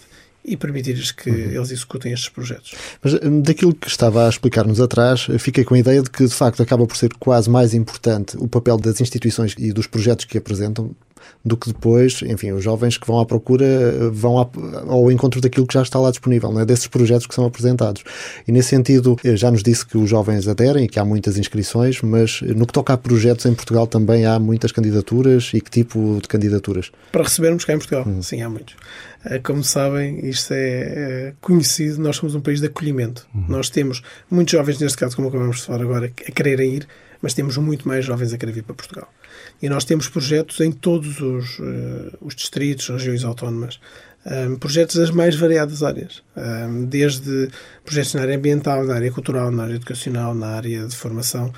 e 0.50 0.58
permitir-lhes 0.58 1.12
que 1.12 1.29
uhum. 1.29 1.51
eles 1.51 1.72
executem 1.72 2.12
estes 2.12 2.29
projetos. 2.29 2.74
Mas 3.03 3.13
hum, 3.13 3.41
daquilo 3.41 3.74
que 3.74 3.88
estava 3.88 4.25
a 4.25 4.29
explicar-nos 4.29 4.82
atrás, 4.82 5.27
fiquei 5.38 5.63
com 5.63 5.75
a 5.75 5.79
ideia 5.79 6.01
de 6.01 6.10
que, 6.10 6.25
de 6.25 6.34
facto, 6.34 6.62
acaba 6.63 6.86
por 6.88 6.98
ser 6.98 7.13
quase 7.20 7.50
mais 7.50 7.74
importante 7.74 8.36
o 8.38 8.48
papel 8.48 8.77
das 8.77 9.00
instituições 9.00 9.56
e 9.58 9.72
dos 9.72 9.86
projetos 9.86 10.25
que 10.25 10.38
apresentam 10.38 10.91
do 11.44 11.58
que 11.58 11.68
depois, 11.68 12.22
enfim, 12.24 12.52
os 12.52 12.64
jovens 12.64 12.98
que 12.98 13.08
vão 13.08 13.20
à 13.20 13.26
procura 13.26 14.10
vão 14.12 14.38
ao 14.88 15.12
encontro 15.12 15.42
daquilo 15.42 15.66
que 15.66 15.74
já 15.74 15.82
está 15.82 16.00
lá 16.00 16.10
disponível, 16.10 16.52
não 16.52 16.62
é? 16.62 16.66
desses 16.66 16.88
projetos 16.88 17.26
que 17.26 17.36
são 17.36 17.46
apresentados. 17.46 18.04
E 18.48 18.52
nesse 18.52 18.70
sentido, 18.70 19.18
eh, 19.24 19.36
já 19.36 19.52
nos 19.52 19.64
disse 19.64 19.86
que 19.86 19.98
os 19.98 20.10
jovens 20.10 20.48
aderem 20.48 20.86
e 20.86 20.88
que 20.88 21.00
há 21.00 21.06
muitas 21.06 21.38
inscrições, 21.38 22.02
mas 22.02 22.42
no 22.42 22.66
que 22.66 22.74
toca 22.74 22.94
a 22.94 22.98
projetos 22.98 23.46
em 23.46 23.54
Portugal 23.54 23.88
também 23.88 24.26
há 24.26 24.40
muitas 24.40 24.72
candidaturas 24.72 25.52
e 25.54 25.62
que 25.62 25.70
tipo 25.70 26.20
de 26.22 26.28
candidaturas? 26.28 26.92
Para 27.12 27.24
recebermos 27.24 27.66
cá 27.66 27.74
em 27.74 27.78
Portugal, 27.78 28.06
hum. 28.08 28.22
sim, 28.22 28.42
há 28.42 28.50
muitos. 28.50 28.76
Eh, 29.26 29.40
como 29.40 29.64
sabem, 29.64 30.26
isto 30.28 30.54
é 30.54 31.34
conhecido, 31.42 32.02
nós 32.02 32.16
somos 32.16 32.36
um 32.36 32.42
país 32.42 32.60
de 32.60 32.68
acolhimento. 32.68 33.28
Uhum. 33.34 33.46
Nós 33.50 33.70
temos 33.70 34.02
muitos 34.30 34.52
jovens, 34.52 34.80
neste 34.80 34.98
caso, 34.98 35.16
como 35.16 35.28
acabamos 35.28 35.58
de 35.58 35.64
falar 35.64 35.82
agora, 35.82 36.06
a 36.06 36.32
quererem 36.32 36.76
ir, 36.76 36.88
mas 37.22 37.34
temos 37.34 37.58
muito 37.58 37.88
mais 37.88 38.06
jovens 38.06 38.34
a 38.34 38.38
querer 38.38 38.52
vir 38.52 38.64
para 38.64 38.76
Portugal. 38.76 39.12
E 39.62 39.70
nós 39.70 39.84
temos 39.84 40.08
projetos 40.08 40.60
em 40.60 40.72
todos 40.72 41.20
os, 41.20 41.60
uh, 41.60 42.18
os 42.22 42.36
distritos, 42.36 42.88
regiões 42.90 43.24
autónomas. 43.24 43.80
um, 44.26 44.56
projetos 44.58 44.96
das 44.96 45.12
mais 45.12 45.36
variadas 45.36 45.82
áreas, 45.82 46.22
um, 46.36 46.86
desde 46.86 47.50
projetos 47.84 48.14
na 48.14 48.22
área 48.22 48.36
ambiental, 48.36 48.84
na 48.84 48.96
área 48.96 49.12
cultural, 49.12 49.52
na 49.52 49.64
área 49.64 49.76
educacional, 49.76 50.34
na 50.34 50.48
área 50.48 50.86
de 50.86 50.96
formação. 50.96 51.52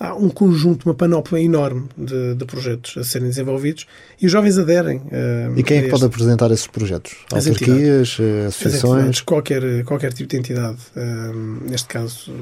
Há 0.00 0.14
um 0.14 0.30
conjunto, 0.30 0.86
uma 0.86 0.94
panóplia 0.94 1.42
enorme 1.42 1.88
de, 1.96 2.36
de 2.36 2.44
projetos 2.44 2.96
a 2.96 3.02
serem 3.02 3.28
desenvolvidos 3.28 3.84
e 4.20 4.26
os 4.26 4.32
jovens 4.32 4.56
aderem. 4.56 5.02
Um, 5.10 5.58
e 5.58 5.62
quem 5.64 5.78
é 5.78 5.82
que 5.82 5.88
pode 5.88 6.04
apresentar 6.04 6.52
esses 6.52 6.68
projetos? 6.68 7.16
As 7.32 7.48
Autarquias, 7.48 8.16
eh, 8.20 8.46
associações? 8.46 9.20
qualquer, 9.22 9.82
qualquer 9.84 10.12
tipo 10.12 10.30
de 10.30 10.36
entidade. 10.36 10.78
neste 11.68 11.88
caso, 11.88 12.32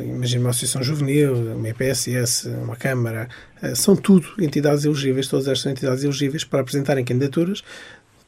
imagina 0.00 0.42
uma 0.42 0.50
associação 0.50 0.82
juvenil, 0.82 1.34
uma 1.34 1.68
EPSS, 1.68 2.48
uma 2.48 2.76
Câmara, 2.76 3.28
eh, 3.62 3.74
são 3.74 3.96
tudo 3.96 4.28
entidades 4.38 4.84
elegíveis, 4.84 5.28
todas 5.28 5.46
estas 5.46 5.62
são 5.62 5.72
entidades 5.72 6.04
elegíveis 6.04 6.44
para 6.44 6.60
apresentarem 6.60 7.04
candidaturas 7.04 7.62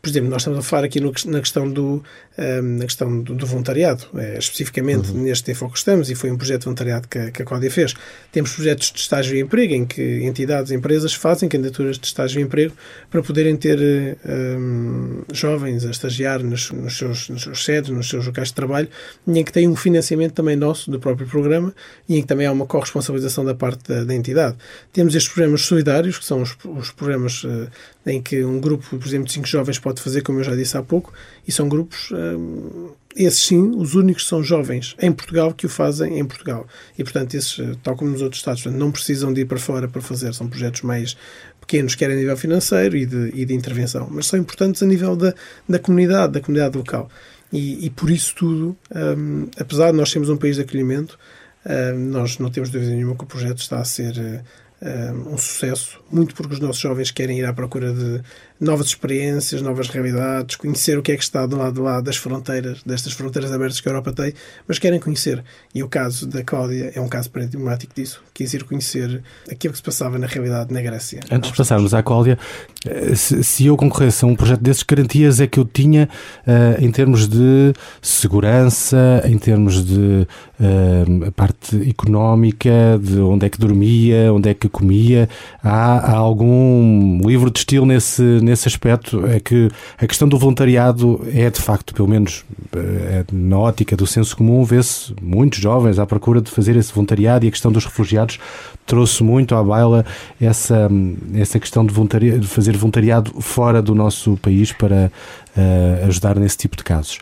por 0.00 0.08
exemplo, 0.10 0.30
nós 0.30 0.42
estamos 0.42 0.60
a 0.60 0.62
falar 0.62 0.84
aqui 0.84 1.00
no, 1.00 1.12
na 1.26 1.40
questão 1.40 1.68
do, 1.68 2.02
um, 2.38 2.78
na 2.78 2.84
questão 2.84 3.20
do, 3.20 3.34
do 3.34 3.46
voluntariado, 3.46 4.04
é, 4.16 4.38
especificamente 4.38 5.10
uhum. 5.10 5.22
neste 5.22 5.50
enfoque 5.50 5.72
que 5.72 5.78
estamos, 5.78 6.08
e 6.08 6.14
foi 6.14 6.30
um 6.30 6.36
projeto 6.36 6.60
de 6.60 6.64
voluntariado 6.66 7.08
que, 7.08 7.32
que 7.32 7.42
a 7.42 7.44
Códia 7.44 7.70
fez. 7.70 7.94
Temos 8.30 8.52
projetos 8.52 8.92
de 8.92 9.00
estágio 9.00 9.36
e 9.36 9.40
emprego, 9.40 9.74
em 9.74 9.84
que 9.84 10.20
entidades 10.24 10.70
e 10.70 10.76
empresas 10.76 11.14
fazem 11.14 11.48
candidaturas 11.48 11.98
de 11.98 12.06
estágio 12.06 12.40
e 12.40 12.44
emprego 12.44 12.72
para 13.10 13.22
poderem 13.22 13.56
ter 13.56 13.78
um, 14.24 15.22
jovens 15.32 15.84
a 15.84 15.90
estagiar 15.90 16.42
nos, 16.42 16.70
nos, 16.70 16.96
seus, 16.96 17.28
nos 17.28 17.42
seus 17.42 17.64
sedes, 17.64 17.90
nos 17.90 18.08
seus 18.08 18.24
locais 18.24 18.48
de 18.48 18.54
trabalho, 18.54 18.88
e 19.26 19.38
em 19.38 19.44
que 19.44 19.52
tem 19.52 19.66
um 19.66 19.74
financiamento 19.76 20.32
também 20.32 20.54
nosso 20.54 20.90
do 20.90 21.00
próprio 21.00 21.26
programa, 21.26 21.74
e 22.08 22.16
em 22.16 22.20
que 22.20 22.26
também 22.28 22.46
há 22.46 22.52
uma 22.52 22.66
corresponsabilização 22.66 23.44
da 23.44 23.54
parte 23.54 23.88
da, 23.88 24.04
da 24.04 24.14
entidade. 24.14 24.56
Temos 24.92 25.14
estes 25.16 25.32
programas 25.32 25.62
solidários, 25.62 26.18
que 26.18 26.24
são 26.24 26.40
os, 26.40 26.56
os 26.64 26.92
programas 26.92 27.42
uh, 27.42 27.68
em 28.06 28.22
que 28.22 28.44
um 28.44 28.60
grupo, 28.60 28.96
por 28.96 29.06
exemplo, 29.06 29.26
de 29.26 29.32
cinco 29.32 29.46
jovens 29.46 29.78
pode 29.88 30.02
fazer, 30.02 30.20
como 30.20 30.38
eu 30.38 30.44
já 30.44 30.54
disse 30.54 30.76
há 30.76 30.82
pouco, 30.82 31.12
e 31.46 31.50
são 31.50 31.66
grupos, 31.66 32.10
hum, 32.12 32.90
esses 33.16 33.42
sim, 33.42 33.72
os 33.74 33.94
únicos 33.94 34.28
são 34.28 34.42
jovens 34.42 34.94
em 35.00 35.10
Portugal 35.10 35.54
que 35.54 35.64
o 35.64 35.68
fazem 35.68 36.18
em 36.18 36.24
Portugal. 36.24 36.66
E, 36.96 37.02
portanto, 37.02 37.34
esses, 37.34 37.58
eh, 37.58 37.72
tal 37.82 37.96
como 37.96 38.10
nos 38.10 38.20
outros 38.20 38.40
Estados, 38.40 38.66
não 38.66 38.92
precisam 38.92 39.32
de 39.32 39.40
ir 39.40 39.46
para 39.46 39.58
fora 39.58 39.88
para 39.88 40.02
fazer, 40.02 40.34
são 40.34 40.46
projetos 40.46 40.82
mais 40.82 41.16
pequenos, 41.58 41.94
quer 41.94 42.10
a 42.10 42.14
nível 42.14 42.36
financeiro 42.36 42.96
e 42.96 43.06
de, 43.06 43.32
e 43.34 43.44
de 43.46 43.54
intervenção, 43.54 44.08
mas 44.10 44.26
são 44.26 44.38
importantes 44.38 44.82
a 44.82 44.86
nível 44.86 45.16
da, 45.16 45.34
da 45.66 45.78
comunidade, 45.78 46.34
da 46.34 46.40
comunidade 46.40 46.76
local. 46.76 47.08
E, 47.50 47.86
e 47.86 47.90
por 47.90 48.10
isso 48.10 48.34
tudo, 48.34 48.76
hum, 48.94 49.48
apesar 49.58 49.90
de 49.90 49.96
nós 49.96 50.10
sermos 50.10 50.28
um 50.28 50.36
país 50.36 50.56
de 50.56 50.62
acolhimento, 50.62 51.18
hum, 51.64 52.10
nós 52.10 52.38
não 52.38 52.50
temos 52.50 52.68
dúvida 52.68 52.92
nenhuma 52.92 53.16
que 53.16 53.24
o 53.24 53.26
projeto 53.26 53.58
está 53.58 53.80
a 53.80 53.84
ser 53.84 54.44
eh, 54.80 55.12
um 55.26 55.36
sucesso, 55.36 55.98
muito 56.08 56.36
porque 56.36 56.54
os 56.54 56.60
nossos 56.60 56.80
jovens 56.80 57.10
querem 57.10 57.40
ir 57.40 57.44
à 57.44 57.52
procura 57.52 57.92
de 57.92 58.22
novas 58.60 58.88
experiências, 58.88 59.62
novas 59.62 59.88
realidades, 59.88 60.56
conhecer 60.56 60.98
o 60.98 61.02
que 61.02 61.12
é 61.12 61.16
que 61.16 61.22
está 61.22 61.46
do 61.46 61.56
lado, 61.56 61.74
do 61.74 61.82
lado 61.82 62.04
das 62.04 62.16
fronteiras, 62.16 62.82
destas 62.84 63.12
fronteiras 63.12 63.52
abertas 63.52 63.80
que 63.80 63.88
a 63.88 63.92
Europa 63.92 64.12
tem, 64.12 64.32
mas 64.66 64.78
querem 64.78 64.98
conhecer. 64.98 65.44
E 65.74 65.82
o 65.82 65.88
caso 65.88 66.26
da 66.26 66.42
Cláudia 66.42 66.92
é 66.94 67.00
um 67.00 67.08
caso 67.08 67.30
paradigmático 67.30 67.94
disso. 67.94 68.22
Quis 68.34 68.52
ir 68.54 68.64
conhecer 68.64 69.22
aquilo 69.50 69.72
que 69.72 69.78
se 69.78 69.82
passava 69.82 70.18
na 70.18 70.26
realidade 70.26 70.72
na 70.72 70.80
Grécia. 70.80 71.20
Antes 71.30 71.50
de 71.50 71.56
passarmos 71.56 71.94
à 71.94 72.02
Cláudia, 72.02 72.38
eh, 72.86 73.14
se, 73.14 73.66
eu 73.66 73.76
concorresse 73.76 74.24
a 74.24 74.28
um 74.28 74.34
projeto 74.34 74.60
desses, 74.60 74.82
garantias 74.82 75.40
é 75.40 75.46
que 75.46 75.58
eu 75.58 75.64
tinha 75.64 76.08
uh, 76.46 76.82
em 76.82 76.90
termos 76.90 77.28
de 77.28 77.72
segurança, 78.00 79.22
em 79.24 79.38
termos 79.38 79.84
de 79.84 80.26
uh, 80.60 81.32
parte 81.32 81.88
económica, 81.88 82.98
de 83.00 83.18
onde 83.20 83.46
é 83.46 83.48
que 83.48 83.58
dormia, 83.58 84.32
onde 84.32 84.48
é 84.48 84.54
que 84.54 84.68
comia. 84.68 85.28
Há, 85.62 86.12
há 86.12 86.16
algum 86.16 87.20
livro 87.26 87.50
de 87.50 87.58
estilo 87.58 87.86
nesse 87.86 88.22
nesse 88.48 88.66
aspecto 88.66 89.24
é 89.26 89.38
que 89.38 89.70
a 89.96 90.06
questão 90.06 90.28
do 90.28 90.38
voluntariado 90.38 91.24
é, 91.32 91.50
de 91.50 91.60
facto, 91.60 91.94
pelo 91.94 92.08
menos 92.08 92.44
é, 92.74 93.24
na 93.32 93.58
ótica 93.58 93.96
do 93.96 94.06
senso 94.06 94.36
comum, 94.36 94.64
vê-se 94.64 95.14
muitos 95.20 95.60
jovens 95.60 95.98
à 95.98 96.06
procura 96.06 96.40
de 96.40 96.50
fazer 96.50 96.76
esse 96.76 96.92
voluntariado 96.92 97.44
e 97.44 97.48
a 97.48 97.50
questão 97.50 97.70
dos 97.70 97.84
refugiados 97.84 98.38
trouxe 98.86 99.22
muito 99.22 99.54
à 99.54 99.62
baila 99.62 100.04
essa, 100.40 100.88
essa 101.34 101.60
questão 101.60 101.84
de, 101.84 101.92
voluntariado, 101.92 102.40
de 102.40 102.46
fazer 102.46 102.76
voluntariado 102.76 103.40
fora 103.40 103.82
do 103.82 103.94
nosso 103.94 104.36
país 104.38 104.72
para 104.72 105.12
uh, 105.56 106.06
ajudar 106.06 106.36
nesse 106.38 106.56
tipo 106.56 106.76
de 106.76 106.82
casos. 106.82 107.18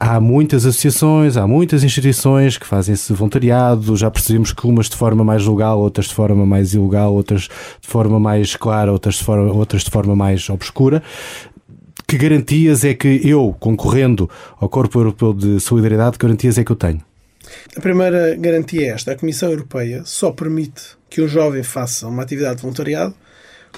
Há 0.00 0.20
muitas 0.20 0.64
associações, 0.64 1.36
há 1.36 1.44
muitas 1.44 1.82
instituições 1.82 2.56
que 2.56 2.64
fazem 2.64 2.94
esse 2.94 3.12
voluntariado. 3.12 3.96
Já 3.96 4.08
percebemos 4.08 4.52
que 4.52 4.64
umas 4.64 4.88
de 4.88 4.94
forma 4.94 5.24
mais 5.24 5.44
legal, 5.44 5.80
outras 5.80 6.06
de 6.06 6.14
forma 6.14 6.46
mais 6.46 6.72
ilegal, 6.72 7.12
outras 7.12 7.42
de 7.42 7.88
forma 7.88 8.20
mais 8.20 8.54
clara, 8.54 8.92
outras 8.92 9.16
de 9.16 9.24
forma, 9.24 9.52
outras 9.52 9.82
de 9.82 9.90
forma 9.90 10.14
mais 10.14 10.48
obscura. 10.50 11.02
Que 12.06 12.16
garantias 12.16 12.84
é 12.84 12.94
que 12.94 13.20
eu, 13.24 13.56
concorrendo 13.58 14.30
ao 14.60 14.68
Corpo 14.68 15.00
Europeu 15.00 15.34
de 15.34 15.58
Solidariedade, 15.58 16.16
que 16.16 16.24
garantias 16.24 16.56
é 16.58 16.64
que 16.64 16.70
eu 16.70 16.76
tenho? 16.76 17.02
A 17.76 17.80
primeira 17.80 18.36
garantia 18.36 18.82
é 18.82 18.88
esta: 18.90 19.12
a 19.12 19.16
Comissão 19.16 19.50
Europeia 19.50 20.02
só 20.04 20.30
permite 20.30 20.96
que 21.10 21.20
o 21.20 21.26
jovem 21.26 21.64
faça 21.64 22.06
uma 22.06 22.22
atividade 22.22 22.56
de 22.56 22.62
voluntariado 22.62 23.14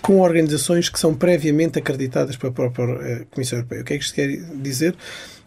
com 0.03 0.21
organizações 0.21 0.89
que 0.89 0.99
são 0.99 1.15
previamente 1.15 1.79
acreditadas 1.79 2.37
pela 2.37 2.53
própria 2.53 2.85
eh, 3.03 3.27
Comissão 3.31 3.59
Europeia. 3.59 3.83
O 3.83 3.85
que 3.85 3.95
é 3.95 3.99
que 3.99 4.05
isto 4.05 4.15
quer 4.15 4.29
dizer? 4.63 4.95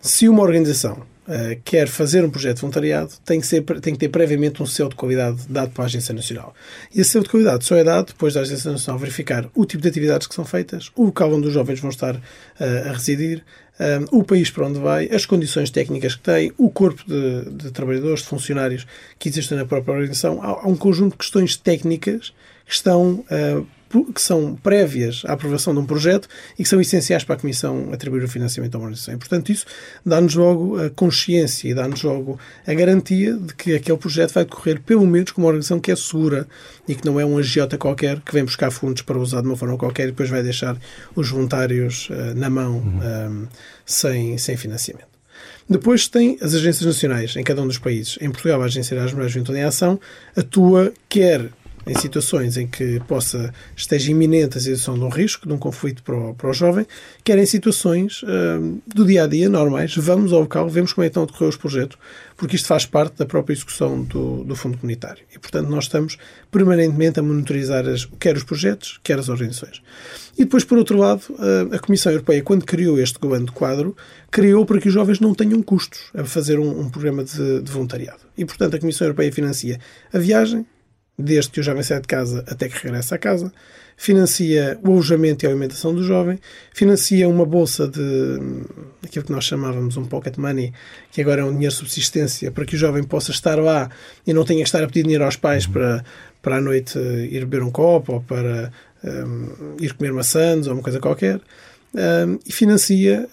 Se 0.05 0.27
uma 0.27 0.43
organização 0.43 1.01
uh, 1.25 1.61
quer 1.63 1.87
fazer 1.87 2.25
um 2.25 2.29
projeto 2.29 2.55
de 2.55 2.61
voluntariado, 2.61 3.13
tem 3.23 3.39
que, 3.39 3.47
ser, 3.47 3.63
tem 3.79 3.93
que 3.93 3.99
ter 3.99 4.09
previamente 4.09 4.61
um 4.61 4.65
selo 4.65 4.89
de 4.89 4.97
qualidade 4.97 5.47
dado 5.47 5.71
pela 5.71 5.85
Agência 5.85 6.13
Nacional. 6.13 6.53
E 6.93 6.99
esse 6.99 7.11
selo 7.11 7.23
de 7.23 7.29
qualidade 7.29 7.63
só 7.63 7.77
é 7.77 7.85
dado 7.85 8.07
depois 8.07 8.33
da 8.33 8.41
Agência 8.41 8.69
Nacional 8.69 8.99
verificar 8.99 9.49
o 9.55 9.65
tipo 9.65 9.81
de 9.81 9.87
atividades 9.87 10.27
que 10.27 10.35
são 10.35 10.43
feitas, 10.43 10.91
o 10.93 11.05
local 11.05 11.31
onde 11.31 11.47
os 11.47 11.53
jovens 11.53 11.79
vão 11.79 11.89
estar 11.89 12.15
uh, 12.17 12.19
a 12.59 12.91
residir, 12.91 13.45
um, 13.79 14.19
o 14.19 14.23
país 14.25 14.51
para 14.51 14.67
onde 14.67 14.77
vai, 14.77 15.07
as 15.07 15.25
condições 15.25 15.69
técnicas 15.69 16.15
que 16.15 16.21
tem, 16.21 16.51
o 16.57 16.69
corpo 16.69 17.01
de, 17.07 17.49
de 17.51 17.71
trabalhadores, 17.71 18.23
de 18.23 18.27
funcionários 18.27 18.85
que 19.17 19.29
existem 19.29 19.57
na 19.57 19.65
própria 19.65 19.93
organização. 19.93 20.43
Há, 20.43 20.63
há 20.63 20.67
um 20.67 20.75
conjunto 20.75 21.13
de 21.13 21.19
questões 21.19 21.55
técnicas 21.55 22.33
que 22.65 22.73
estão 22.73 23.23
uh, 23.31 23.65
que 24.13 24.21
são 24.21 24.55
prévias 24.55 25.23
à 25.25 25.33
aprovação 25.33 25.73
de 25.73 25.79
um 25.79 25.85
projeto 25.85 26.27
e 26.57 26.63
que 26.63 26.69
são 26.69 26.79
essenciais 26.79 27.23
para 27.23 27.35
a 27.35 27.39
Comissão 27.39 27.89
atribuir 27.91 28.23
o 28.23 28.27
financiamento 28.27 28.75
à 28.75 28.77
organização. 28.77 29.13
E, 29.13 29.17
portanto, 29.17 29.51
isso 29.51 29.65
dá-nos 30.05 30.35
logo 30.35 30.79
a 30.81 30.89
consciência 30.89 31.69
e 31.69 31.73
dá-nos 31.73 32.01
logo 32.03 32.39
a 32.65 32.73
garantia 32.73 33.33
de 33.33 33.53
que 33.53 33.75
aquele 33.75 33.97
projeto 33.97 34.33
vai 34.33 34.45
decorrer, 34.45 34.81
pelo 34.81 35.05
menos, 35.05 35.31
com 35.31 35.41
uma 35.41 35.47
organização 35.47 35.79
que 35.79 35.91
é 35.91 35.95
segura 35.95 36.47
e 36.87 36.95
que 36.95 37.05
não 37.05 37.19
é 37.19 37.25
um 37.25 37.37
agiota 37.37 37.77
qualquer 37.77 38.19
que 38.21 38.33
vem 38.33 38.43
buscar 38.43 38.71
fundos 38.71 39.01
para 39.01 39.17
usar 39.17 39.41
de 39.41 39.47
uma 39.47 39.57
forma 39.57 39.77
qualquer 39.77 40.03
e 40.03 40.07
depois 40.07 40.29
vai 40.29 40.41
deixar 40.41 40.77
os 41.15 41.29
voluntários 41.29 42.09
uh, 42.09 42.35
na 42.35 42.49
mão 42.49 42.77
um, 42.77 42.99
uhum. 42.99 43.47
sem, 43.85 44.37
sem 44.37 44.57
financiamento. 44.57 45.13
Depois 45.69 46.07
tem 46.07 46.37
as 46.41 46.53
agências 46.53 46.85
nacionais 46.85 47.35
em 47.35 47.43
cada 47.43 47.61
um 47.61 47.67
dos 47.67 47.77
países. 47.77 48.17
Em 48.21 48.29
Portugal, 48.29 48.61
a 48.61 48.65
Agência 48.65 48.95
das 48.95 49.13
Mulheres 49.13 49.31
Juventude 49.31 49.59
em 49.59 49.63
Ação 49.63 49.99
atua 50.35 50.93
quer 51.07 51.49
em 51.85 51.95
situações 51.95 52.57
em 52.57 52.67
que 52.67 52.99
possa 53.07 53.53
esteja 53.75 54.11
iminente 54.11 54.57
a 54.57 54.61
situação 54.61 54.95
de 54.95 55.03
um 55.03 55.09
risco, 55.09 55.47
de 55.47 55.53
um 55.53 55.57
conflito 55.57 56.03
para 56.03 56.15
o, 56.15 56.33
para 56.33 56.49
o 56.49 56.53
jovem, 56.53 56.85
quer 57.23 57.37
em 57.37 57.45
situações 57.45 58.23
uh, 58.23 58.81
do 58.87 59.05
dia 59.05 59.23
a 59.23 59.27
dia 59.27 59.49
normais. 59.49 59.95
Vamos 59.95 60.31
ao 60.31 60.41
local, 60.41 60.69
vemos 60.69 60.93
como 60.93 61.03
é 61.03 61.07
que 61.07 61.11
estão 61.11 61.23
a 61.23 61.25
decorrer 61.25 61.49
os 61.49 61.57
projetos, 61.57 61.97
porque 62.37 62.55
isto 62.55 62.67
faz 62.67 62.85
parte 62.85 63.17
da 63.17 63.25
própria 63.25 63.53
execução 63.53 64.01
do, 64.03 64.43
do 64.43 64.55
Fundo 64.55 64.77
Comunitário. 64.77 65.23
E, 65.33 65.39
portanto, 65.39 65.69
nós 65.69 65.85
estamos 65.85 66.17
permanentemente 66.51 67.19
a 67.19 67.23
monitorizar 67.23 67.87
as, 67.87 68.05
quer 68.19 68.35
os 68.35 68.43
projetos, 68.43 68.99
quer 69.03 69.19
as 69.19 69.29
organizações. 69.29 69.81
E 70.37 70.43
depois, 70.45 70.63
por 70.63 70.77
outro 70.77 70.97
lado, 70.97 71.21
a 71.71 71.77
Comissão 71.79 72.11
Europeia, 72.11 72.41
quando 72.41 72.65
criou 72.65 72.99
este 72.99 73.19
governo 73.19 73.45
de 73.45 73.51
quadro, 73.51 73.95
criou 74.31 74.65
para 74.65 74.79
que 74.79 74.87
os 74.87 74.93
jovens 74.93 75.19
não 75.19 75.35
tenham 75.35 75.61
custos 75.61 75.99
a 76.13 76.23
fazer 76.23 76.59
um, 76.59 76.79
um 76.79 76.89
programa 76.89 77.23
de, 77.23 77.61
de 77.61 77.71
voluntariado. 77.71 78.21
E, 78.35 78.43
portanto, 78.43 78.75
a 78.75 78.79
Comissão 78.79 79.05
Europeia 79.05 79.31
financia 79.31 79.79
a 80.11 80.17
viagem, 80.17 80.65
desde 81.17 81.51
que 81.51 81.59
o 81.59 81.63
jovem 81.63 81.83
sai 81.83 82.01
de 82.01 82.07
casa 82.07 82.43
até 82.47 82.67
que 82.67 82.83
regressa 82.83 83.15
a 83.15 83.17
casa, 83.17 83.51
financia 83.95 84.79
o 84.83 84.91
alojamento 84.91 85.45
e 85.45 85.47
a 85.47 85.49
alimentação 85.51 85.93
do 85.93 86.03
jovem, 86.03 86.39
financia 86.73 87.29
uma 87.29 87.45
bolsa 87.45 87.87
de 87.87 88.39
aquilo 89.03 89.25
que 89.25 89.31
nós 89.31 89.45
chamávamos 89.45 89.97
um 89.97 90.05
pocket 90.05 90.37
money, 90.37 90.73
que 91.11 91.21
agora 91.21 91.41
é 91.41 91.43
um 91.43 91.51
dinheiro 91.51 91.71
de 91.71 91.79
subsistência, 91.79 92.51
para 92.51 92.65
que 92.65 92.75
o 92.75 92.77
jovem 92.77 93.03
possa 93.03 93.31
estar 93.31 93.59
lá 93.59 93.89
e 94.25 94.33
não 94.33 94.43
tenha 94.43 94.61
que 94.61 94.67
estar 94.67 94.83
a 94.83 94.87
pedir 94.87 95.03
dinheiro 95.03 95.23
aos 95.23 95.35
pais 95.35 95.67
para, 95.67 96.03
para 96.41 96.57
à 96.57 96.61
noite 96.61 96.97
ir 96.97 97.45
beber 97.45 97.63
um 97.63 97.71
copo 97.71 98.13
ou 98.13 98.21
para 98.21 98.71
um, 99.03 99.75
ir 99.79 99.93
comer 99.93 100.11
maçãs 100.11 100.67
ou 100.67 100.73
uma 100.73 100.81
coisa 100.81 100.99
qualquer 100.99 101.39
e 102.45 102.51
financia, 102.51 103.29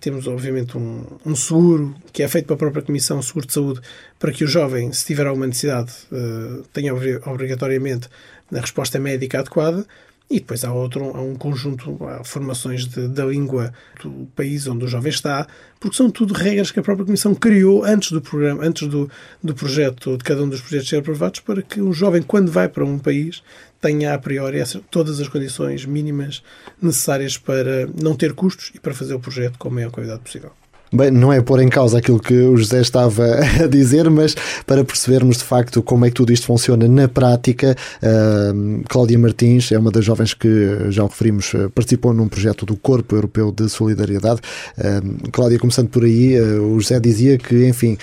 temos 0.00 0.26
obviamente 0.26 0.76
um, 0.76 1.02
um, 1.24 1.34
seguro 1.34 1.94
que 2.12 2.22
é 2.22 2.28
feito 2.28 2.46
pela 2.46 2.58
própria 2.58 2.82
Comissão 2.82 3.22
Seguro 3.22 3.46
de 3.46 3.54
Saúde 3.54 3.80
para 4.18 4.32
que 4.32 4.44
o 4.44 4.46
jovem, 4.46 4.92
se 4.92 5.06
tiver 5.06 5.26
alguma 5.26 5.46
necessidade, 5.46 5.92
uh, 6.12 6.62
tenha 6.74 6.92
obrigatoriamente 6.94 8.08
a 8.54 8.60
resposta 8.60 8.98
médica 8.98 9.40
adequada 9.40 9.86
E 10.28 10.40
depois 10.40 10.64
há 10.64 10.72
outro, 10.72 11.16
há 11.16 11.20
um 11.22 11.36
conjunto, 11.36 12.04
há 12.04 12.24
formações 12.24 12.84
de, 12.84 13.06
da 13.06 13.24
língua 13.24 13.72
do 14.02 14.26
país 14.34 14.66
onde 14.66 14.84
o 14.84 14.88
jovem 14.88 15.10
está, 15.10 15.46
porque 15.78 15.96
são 15.96 16.10
tudo 16.10 16.34
regras 16.34 16.72
que 16.72 16.80
a 16.80 16.82
própria 16.82 17.06
Comissão 17.06 17.32
criou 17.32 17.84
antes 17.84 18.10
do 18.10 18.20
programa, 18.20 18.64
antes 18.64 18.88
do, 18.88 19.08
do 19.40 19.54
projeto, 19.54 20.16
de 20.16 20.24
cada 20.24 20.42
um 20.42 20.48
dos 20.48 20.60
projetos 20.60 20.88
ser 20.88 20.96
aprovados, 20.96 21.38
para 21.38 21.62
que 21.62 21.80
o 21.80 21.92
jovem, 21.92 22.22
quando 22.22 22.50
vai 22.50 22.68
para 22.68 22.84
um 22.84 22.98
país, 22.98 23.40
tenha 23.80 24.14
a 24.14 24.18
priori 24.18 24.58
todas 24.90 25.20
as 25.20 25.28
condições 25.28 25.86
mínimas 25.86 26.42
necessárias 26.82 27.38
para 27.38 27.86
não 28.02 28.16
ter 28.16 28.32
custos 28.32 28.72
e 28.74 28.80
para 28.80 28.94
fazer 28.94 29.14
o 29.14 29.20
projeto 29.20 29.56
com 29.58 29.68
a 29.68 29.70
maior 29.70 29.92
qualidade 29.92 30.22
possível. 30.22 30.50
Bem, 30.92 31.10
não 31.10 31.32
é 31.32 31.40
pôr 31.40 31.60
em 31.60 31.68
causa 31.68 31.98
aquilo 31.98 32.20
que 32.20 32.32
o 32.32 32.56
José 32.56 32.80
estava 32.80 33.24
a 33.62 33.66
dizer, 33.66 34.08
mas 34.08 34.36
para 34.64 34.84
percebermos 34.84 35.38
de 35.38 35.44
facto 35.44 35.82
como 35.82 36.06
é 36.06 36.10
que 36.10 36.14
tudo 36.14 36.32
isto 36.32 36.46
funciona 36.46 36.86
na 36.86 37.08
prática, 37.08 37.76
uh, 38.02 38.82
Cláudia 38.88 39.18
Martins 39.18 39.72
é 39.72 39.78
uma 39.78 39.90
das 39.90 40.04
jovens 40.04 40.32
que, 40.32 40.90
já 40.90 41.02
o 41.02 41.08
referimos, 41.08 41.52
eh, 41.54 41.68
participou 41.74 42.12
num 42.12 42.28
projeto 42.28 42.64
do 42.64 42.76
Corpo 42.76 43.16
Europeu 43.16 43.50
de 43.50 43.68
Solidariedade. 43.68 44.40
Uh, 44.78 45.30
Cláudia, 45.32 45.58
começando 45.58 45.88
por 45.88 46.04
aí, 46.04 46.38
uh, 46.38 46.62
o 46.62 46.80
José 46.80 47.00
dizia 47.00 47.36
que, 47.36 47.66
enfim, 47.66 47.98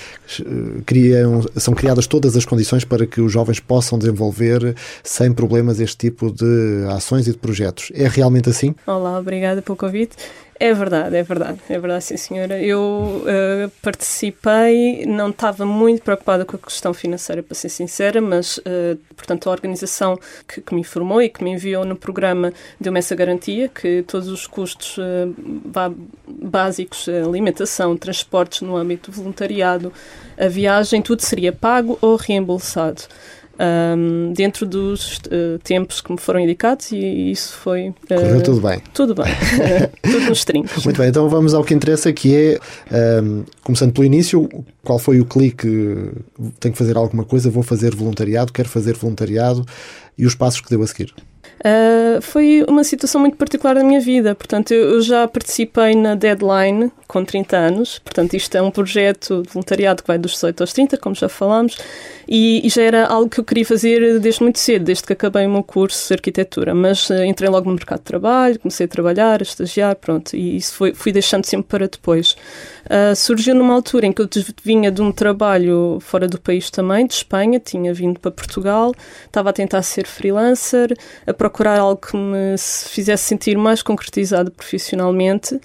criam, 0.85 1.41
são 1.55 1.73
criadas 1.73 2.05
todas 2.05 2.35
as 2.35 2.43
condições 2.43 2.83
para 2.83 3.05
que 3.05 3.21
os 3.21 3.31
jovens 3.31 3.61
possam 3.61 3.97
desenvolver 3.97 4.75
sem 5.03 5.31
problemas 5.31 5.79
este 5.79 5.97
tipo 6.09 6.31
de 6.31 6.85
ações 6.89 7.27
e 7.27 7.31
de 7.31 7.37
projetos. 7.37 7.91
É 7.93 8.07
realmente 8.07 8.49
assim? 8.49 8.75
Olá, 8.85 9.17
obrigada 9.17 9.61
pelo 9.61 9.77
convite. 9.77 10.17
É 10.65 10.73
verdade, 10.73 11.17
é 11.17 11.23
verdade, 11.23 11.59
é 11.67 11.77
verdade, 11.77 12.05
sim 12.05 12.15
senhora. 12.15 12.57
Eu 12.57 12.79
uh, 12.79 13.69
participei, 13.81 15.05
não 15.05 15.29
estava 15.29 15.65
muito 15.65 16.01
preocupada 16.01 16.45
com 16.45 16.55
a 16.55 16.59
questão 16.59 16.93
financeira, 16.93 17.43
para 17.43 17.53
ser 17.53 17.67
sincera, 17.67 18.21
mas, 18.21 18.59
uh, 18.59 18.97
portanto, 19.13 19.49
a 19.49 19.51
organização 19.51 20.17
que, 20.47 20.61
que, 20.61 20.73
me 20.73 20.79
informou 20.79 21.21
e 21.21 21.27
que 21.27 21.43
me 21.43 21.51
enviou 21.51 21.83
no 21.83 21.97
programa 21.97 22.53
deu-me 22.79 22.97
essa 22.97 23.13
garantia 23.13 23.67
que 23.67 24.03
todos 24.03 24.29
os 24.29 24.47
custos 24.47 24.97
uh, 24.99 25.35
básicos, 26.25 27.09
alimentação, 27.09 27.97
transportes 27.97 28.61
no 28.61 28.77
âmbito 28.77 29.11
do 29.11 29.17
voluntariado, 29.17 29.91
a 30.37 30.47
viagem, 30.47 31.01
tudo 31.01 31.23
seria 31.23 31.51
pago 31.51 31.97
ou 31.99 32.15
reembolsado 32.15 33.03
um, 33.59 34.33
dentro 34.33 34.65
dos 34.65 35.17
uh, 35.17 35.59
tempos 35.63 36.01
que 36.01 36.11
me 36.11 36.17
foram 36.17 36.39
indicados 36.39 36.91
e 36.91 37.31
isso 37.31 37.55
foi. 37.57 37.89
Uh, 37.89 37.95
Correu 38.07 38.41
tudo 38.41 38.61
bem. 38.61 38.81
Tudo 38.93 39.15
bem. 39.15 39.25
tudo 40.01 40.29
nos 40.29 40.43
trincos. 40.43 40.83
Muito 40.85 40.97
bem, 40.97 41.09
então 41.09 41.29
vamos 41.29 41.53
ao 41.53 41.63
que 41.63 41.73
interessa, 41.73 42.11
que 42.11 42.35
é, 42.35 43.21
um, 43.21 43.43
começando 43.63 43.93
pelo 43.93 44.05
início, 44.05 44.49
qual 44.83 44.97
foi 44.97 45.19
o 45.19 45.25
clique? 45.25 45.67
Tenho 46.59 46.73
que 46.73 46.77
fazer 46.77 46.97
alguma 46.97 47.23
coisa, 47.23 47.49
vou 47.49 47.63
fazer 47.63 47.95
voluntariado, 47.95 48.51
quero 48.51 48.69
fazer 48.69 48.95
voluntariado 48.95 49.65
e 50.17 50.25
os 50.25 50.35
passos 50.35 50.61
que 50.61 50.69
devo 50.69 50.83
a 50.83 50.87
seguir? 50.87 51.13
Uh, 51.63 52.21
foi 52.21 52.65
uma 52.67 52.83
situação 52.83 53.21
muito 53.21 53.37
particular 53.37 53.75
da 53.75 53.83
minha 53.85 54.01
vida. 54.01 54.35
Portanto, 54.35 54.71
eu, 54.71 54.95
eu, 54.95 55.01
já 55.01 55.25
participei 55.25 55.95
na 55.95 56.13
Deadline 56.13 56.91
com 57.07 57.23
30 57.23 57.55
anos. 57.55 57.99
Portanto, 57.99 58.33
isto 58.33 58.53
é 58.57 58.61
um 58.61 58.69
projeto 58.69 59.43
de 59.43 59.49
voluntariado 59.49 60.03
que 60.03 60.07
vai 60.07 60.17
dos 60.17 60.33
18 60.33 60.61
aos 60.61 60.73
30, 60.73 60.97
como 60.97 61.15
já 61.15 61.29
falámos, 61.29 61.77
e, 62.27 62.65
e 62.67 62.69
já 62.69 62.81
era 62.81 63.07
algo 63.07 63.29
que 63.29 63.39
eu 63.39 63.45
queria 63.45 63.65
fazer 63.65 64.19
desde 64.19 64.43
muito 64.43 64.59
cedo, 64.59 64.83
desde 64.83 65.05
que 65.05 65.13
acabei 65.13 65.45
o 65.45 65.49
meu 65.49 65.63
curso 65.63 66.05
de 66.05 66.13
arquitetura. 66.13 66.75
Mas 66.75 67.09
uh, 67.09 67.23
entrei 67.23 67.49
logo 67.49 67.69
no 67.69 67.75
mercado 67.75 67.99
de 67.99 68.05
trabalho, 68.05 68.59
comecei 68.59 68.85
a 68.85 68.89
trabalhar, 68.89 69.39
a 69.39 69.43
estagiar, 69.43 69.95
pronto, 69.95 70.35
e 70.35 70.57
isso 70.57 70.73
foi, 70.75 70.93
fui 70.93 71.13
deixando 71.13 71.45
sempre 71.45 71.67
para 71.69 71.87
depois. 71.87 72.35
Uh, 72.85 73.15
surgiu 73.15 73.55
numa 73.55 73.73
altura 73.73 74.05
em 74.05 74.11
que 74.11 74.21
eu 74.21 74.29
vinha 74.61 74.91
de 74.91 75.01
um 75.01 75.11
trabalho 75.11 75.99
fora 76.01 76.27
do 76.27 76.39
país 76.39 76.69
também, 76.69 77.07
de 77.07 77.13
Espanha, 77.13 77.59
tinha 77.59 77.93
vindo 77.93 78.19
para 78.19 78.29
Portugal, 78.29 78.93
estava 79.25 79.51
a 79.51 79.53
tentar 79.53 79.81
ser 79.83 80.05
freelancer, 80.05 80.93
a 81.25 81.33
procurar 81.33 81.79
algo 81.79 82.01
que 82.01 82.15
me 82.15 82.57
fizesse 82.57 83.23
sentir 83.23 83.57
mais 83.57 83.81
concretizado 83.81 84.51
profissionalmente. 84.51 85.59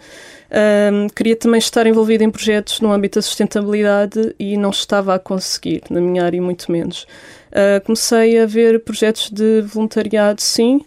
Um, 0.50 1.08
queria 1.08 1.36
também 1.36 1.58
estar 1.58 1.86
envolvida 1.86 2.24
em 2.24 2.30
projetos 2.30 2.80
no 2.80 2.90
âmbito 2.90 3.18
da 3.18 3.22
sustentabilidade 3.22 4.34
e 4.38 4.56
não 4.56 4.70
estava 4.70 5.14
a 5.14 5.18
conseguir, 5.18 5.82
na 5.90 6.00
minha 6.00 6.24
área, 6.24 6.40
muito 6.40 6.70
menos. 6.70 7.02
Uh, 7.50 7.84
comecei 7.84 8.38
a 8.38 8.46
ver 8.46 8.80
projetos 8.84 9.30
de 9.30 9.60
voluntariado, 9.62 10.40
sim. 10.40 10.82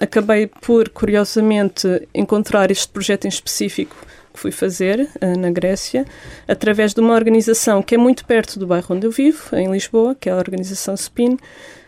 acabei 0.00 0.46
por, 0.46 0.90
curiosamente, 0.90 2.06
encontrar 2.14 2.70
este 2.70 2.88
projeto 2.88 3.24
em 3.24 3.28
específico 3.28 3.96
que 4.34 4.40
fui 4.40 4.50
fazer 4.50 5.08
uh, 5.22 5.38
na 5.38 5.50
Grécia, 5.50 6.04
através 6.46 6.92
de 6.92 7.00
uma 7.00 7.14
organização 7.14 7.82
que 7.82 7.94
é 7.94 7.98
muito 7.98 8.26
perto 8.26 8.58
do 8.58 8.66
bairro 8.66 8.94
onde 8.94 9.06
eu 9.06 9.10
vivo, 9.10 9.56
em 9.56 9.70
Lisboa, 9.70 10.14
que 10.14 10.28
é 10.28 10.32
a 10.32 10.36
organização 10.36 10.94
SPIN, 10.96 11.38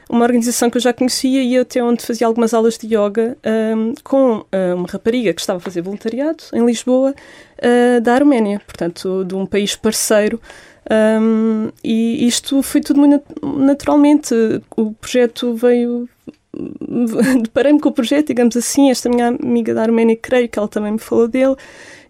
uma 0.08 0.24
organização 0.24 0.70
que 0.70 0.76
eu 0.76 0.80
já 0.80 0.92
conhecia 0.92 1.42
e 1.42 1.58
até 1.58 1.82
onde 1.82 2.04
fazia 2.04 2.26
algumas 2.26 2.54
aulas 2.54 2.78
de 2.78 2.86
yoga 2.86 3.36
um, 3.76 3.92
com 4.04 4.38
uh, 4.38 4.74
uma 4.76 4.86
rapariga 4.86 5.34
que 5.34 5.40
estava 5.40 5.58
a 5.58 5.60
fazer 5.60 5.82
voluntariado 5.82 6.44
em 6.52 6.64
Lisboa, 6.64 7.12
uh, 7.58 8.00
da 8.00 8.14
Arménia, 8.14 8.60
portanto, 8.64 9.24
de 9.24 9.34
um 9.34 9.44
país 9.44 9.74
parceiro. 9.74 10.40
Um, 10.88 11.70
e 11.82 12.26
isto 12.26 12.62
foi 12.62 12.80
tudo 12.80 13.00
muito 13.00 13.24
naturalmente. 13.42 14.34
O 14.76 14.92
projeto 14.92 15.54
veio. 15.54 16.08
Deparei-me 17.42 17.80
com 17.80 17.88
o 17.88 17.92
projeto, 17.92 18.28
digamos 18.28 18.56
assim. 18.56 18.90
Esta 18.90 19.08
minha 19.08 19.28
amiga 19.28 19.74
da 19.74 19.82
Arménia, 19.82 20.16
creio 20.16 20.48
que 20.48 20.58
ela 20.58 20.68
também 20.68 20.92
me 20.92 20.98
falou 20.98 21.26
dele. 21.26 21.56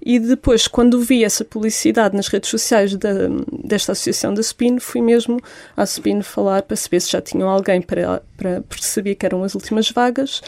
E 0.09 0.21
depois, 0.21 0.69
quando 0.69 1.01
vi 1.01 1.25
essa 1.25 1.45
publicidade 1.45 2.15
nas 2.15 2.29
redes 2.29 2.49
sociais 2.49 2.95
da, 2.95 3.11
desta 3.65 3.91
associação 3.91 4.33
da 4.33 4.41
SPIN, 4.41 4.79
fui 4.79 5.03
mesmo 5.03 5.41
à 5.77 5.85
SPIN 5.85 6.23
falar 6.23 6.63
para 6.63 6.77
saber 6.77 7.01
se 7.01 7.11
já 7.11 7.21
tinham 7.21 7.49
alguém 7.49 7.83
para, 7.83 8.23
para 8.37 8.61
perceber 8.61 9.17
que 9.17 9.27
eram 9.27 9.43
as 9.43 9.57
últimas 9.57 9.91
vagas, 9.91 10.43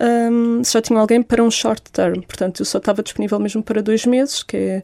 um, 0.00 0.62
se 0.62 0.74
já 0.74 0.80
tinham 0.80 1.00
alguém 1.00 1.24
para 1.24 1.42
um 1.42 1.50
short 1.50 1.90
term. 1.90 2.20
Portanto, 2.20 2.60
eu 2.60 2.64
só 2.64 2.78
estava 2.78 3.02
disponível 3.02 3.40
mesmo 3.40 3.64
para 3.64 3.82
dois 3.82 4.06
meses, 4.06 4.44
que 4.44 4.56
é, 4.56 4.80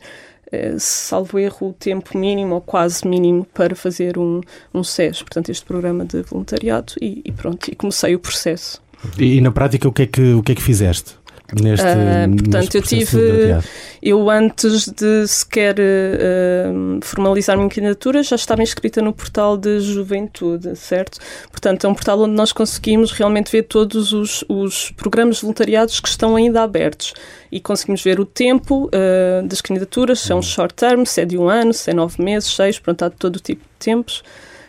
é 0.51 0.77
salvo 0.77 1.39
erro, 1.39 1.69
o 1.69 1.73
tempo 1.73 2.19
mínimo 2.19 2.57
ou 2.57 2.61
quase 2.61 3.07
mínimo 3.07 3.47
para 3.55 3.77
fazer 3.77 4.19
um, 4.19 4.41
um 4.75 4.83
SES, 4.83 5.23
portanto, 5.23 5.51
este 5.51 5.65
programa 5.65 6.05
de 6.05 6.23
voluntariado, 6.23 6.95
e, 7.01 7.23
e 7.25 7.31
pronto, 7.31 7.71
e 7.71 7.77
comecei 7.77 8.17
o 8.17 8.19
processo. 8.19 8.83
E, 9.17 9.37
e, 9.37 9.41
na 9.41 9.53
prática, 9.53 9.87
o 9.87 9.93
que 9.93 10.03
é 10.03 10.07
que, 10.07 10.33
o 10.33 10.43
que, 10.43 10.51
é 10.51 10.55
que 10.57 10.63
fizeste? 10.63 11.15
Neste, 11.53 11.87
uh, 11.87 12.37
portanto, 12.43 12.75
eu 12.75 12.83
tive, 12.83 13.57
eu 14.03 14.31
antes 14.31 14.89
de 14.89 15.27
sequer 15.27 15.77
uh, 15.79 16.99
formalizar 17.03 17.55
a 17.55 17.57
minha 17.57 17.71
candidatura 17.71 18.23
já 18.23 18.37
estava 18.37 18.63
inscrita 18.63 19.01
no 19.01 19.13
portal 19.13 19.57
de 19.57 19.81
juventude, 19.81 20.75
certo? 20.77 21.19
Portanto, 21.51 21.87
é 21.87 21.89
um 21.89 21.95
portal 21.95 22.21
onde 22.21 22.35
nós 22.35 22.53
conseguimos 22.53 23.13
realmente 23.13 23.51
ver 23.53 23.63
todos 23.63 24.13
os, 24.13 24.45
os 24.49 24.91
programas 24.93 25.41
voluntariados 25.41 26.01
que 26.01 26.09
estão 26.09 26.37
ainda 26.37 26.63
abertos. 26.63 27.15
E 27.51 27.61
conseguimos 27.61 28.03
ver 28.03 28.19
o 28.19 28.25
tempo 28.25 28.87
uh, 28.87 29.47
das 29.47 29.61
candidaturas, 29.61 30.21
se 30.21 30.33
é 30.33 30.35
um 30.35 30.43
short 30.43 30.75
term, 30.75 31.05
se 31.05 31.21
é 31.21 31.25
de 31.25 31.39
um 31.39 31.49
ano, 31.49 31.73
se 31.73 31.91
é 31.91 31.95
nove 31.95 32.23
meses, 32.23 32.55
seis, 32.55 32.79
pronto, 32.79 33.05
há 33.05 33.11
todo 33.11 33.37
o 33.37 33.41
tipo 33.41 33.63
de 33.63 33.85
tempos 33.85 34.23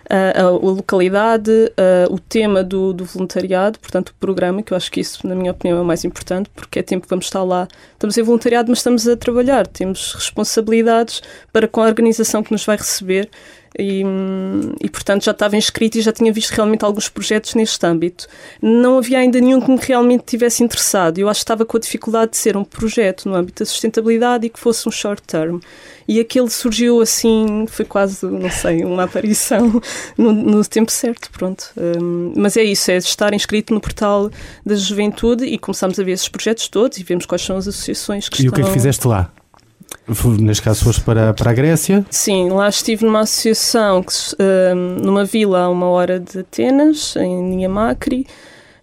a, 0.10 0.42
a 0.42 0.50
localidade, 0.50 1.52
o 2.10 2.20
tema 2.20 2.64
do, 2.64 2.94
do, 2.94 3.06
voluntariado, 3.06 3.80
portanto, 3.80 4.10
o 4.10 4.16
programa, 4.16 4.64
que 4.64 4.74
eu 4.74 4.78
acho 4.78 4.92
que 4.92 5.00
isso, 5.00 5.28
na 5.28 5.36
minha 5.36 5.52
opinião, 5.52 5.80
é 5.80 5.84
mais 5.84 6.06
importante, 6.06 6.50
porque 6.56 6.80
é 6.80 6.84
tempo 6.84 7.04
que 7.04 7.10
vamos 7.10 7.26
estar 7.26 7.44
lá. 7.44 7.68
Estamos 7.94 8.18
em 8.18 8.24
voluntariado, 8.24 8.70
mas 8.70 8.80
estamos 8.80 9.08
a 9.08 9.16
trabalhar, 9.16 9.68
temos 9.68 10.14
responsabilidades 10.14 11.22
para 11.52 11.68
com 11.68 11.82
a 11.82 11.86
organização 11.88 12.44
que 12.44 12.52
nos 12.52 12.66
vai 12.66 12.78
receber 12.78 13.30
e, 13.78 14.04
e, 14.82 14.90
portanto 14.90 15.24
já 15.24 15.32
estava 15.32 15.56
inscrito 15.56 15.98
e 15.98 16.02
já 16.02 16.12
tinha 16.12 16.34
visto 16.34 16.52
realmente 16.52 16.84
alguns 16.84 17.10
projetos 17.10 17.54
neste 17.54 17.86
âmbito. 17.86 18.28
Não 18.62 18.98
havia 18.98 19.20
ainda 19.20 19.40
nenhum 19.40 19.62
que 19.62 19.70
me 19.70 19.78
realmente 19.80 20.24
tivesse 20.26 20.64
interessado. 20.64 21.20
Eu 21.20 21.30
acho 21.30 21.40
que 21.40 21.44
estava 21.44 21.64
com 21.64 21.78
a 21.78 21.80
dificuldade 21.80 22.32
de 22.32 22.38
ser 22.38 22.58
um 22.58 22.64
projeto 22.64 23.30
no 23.30 23.36
âmbito 23.36 23.64
da 23.64 23.68
sustentabilidade 23.68 24.48
e 24.48 24.50
que 24.50 24.60
fosse 24.60 24.88
um 24.88 24.92
short 24.92 25.22
term. 25.24 25.60
E 26.08 26.20
aquele 26.20 26.50
surgiu 26.50 27.02
assim, 27.02 27.66
foi 27.68 27.86
quase, 27.86 28.26
não 28.26 28.50
sei, 28.50 28.84
uma 28.84 29.04
aparição 29.04 29.82
no, 30.18 30.32
no 30.32 30.66
tempo 30.66 30.92
certo, 30.92 31.30
pronto. 31.32 31.72
Um, 31.76 32.34
mas 32.36 32.56
é 32.58 32.64
isso, 32.64 32.90
é 32.90 32.98
estar 32.98 33.34
inscrito 33.34 33.74
no 33.74 33.82
portal 33.82 34.32
da 34.66 34.76
juventude 34.76 35.46
e 35.46 35.58
começamos 35.58 36.00
a 36.00 36.04
ver 36.04 36.14
esses 36.14 36.30
projetos 36.30 36.68
todos 36.68 36.98
e 36.98 37.04
vemos 37.04 37.26
quais 37.26 37.42
são 37.42 37.58
as 37.58 37.68
associações 37.68 38.30
que 38.30 38.42
e 38.42 38.46
estão... 38.46 38.58
E 38.58 38.62
o 38.62 38.64
que 38.64 38.70
é 38.70 38.74
que 38.74 38.80
fizeste 38.80 39.06
lá? 39.08 39.32
Neste 40.40 40.64
caso 40.64 40.86
foste 40.86 41.02
para, 41.02 41.34
para 41.34 41.52
a 41.52 41.54
Grécia? 41.54 42.06
Sim, 42.10 42.50
lá 42.50 42.70
estive 42.70 43.06
numa 43.06 43.22
associação, 43.22 44.02
que, 44.02 44.14
um, 44.42 45.04
numa 45.04 45.26
vila 45.26 45.64
a 45.64 45.70
uma 45.70 45.88
hora 45.88 46.20
de 46.20 46.40
Atenas, 46.40 47.16
em 47.18 47.44
Niamacri. 47.44 48.26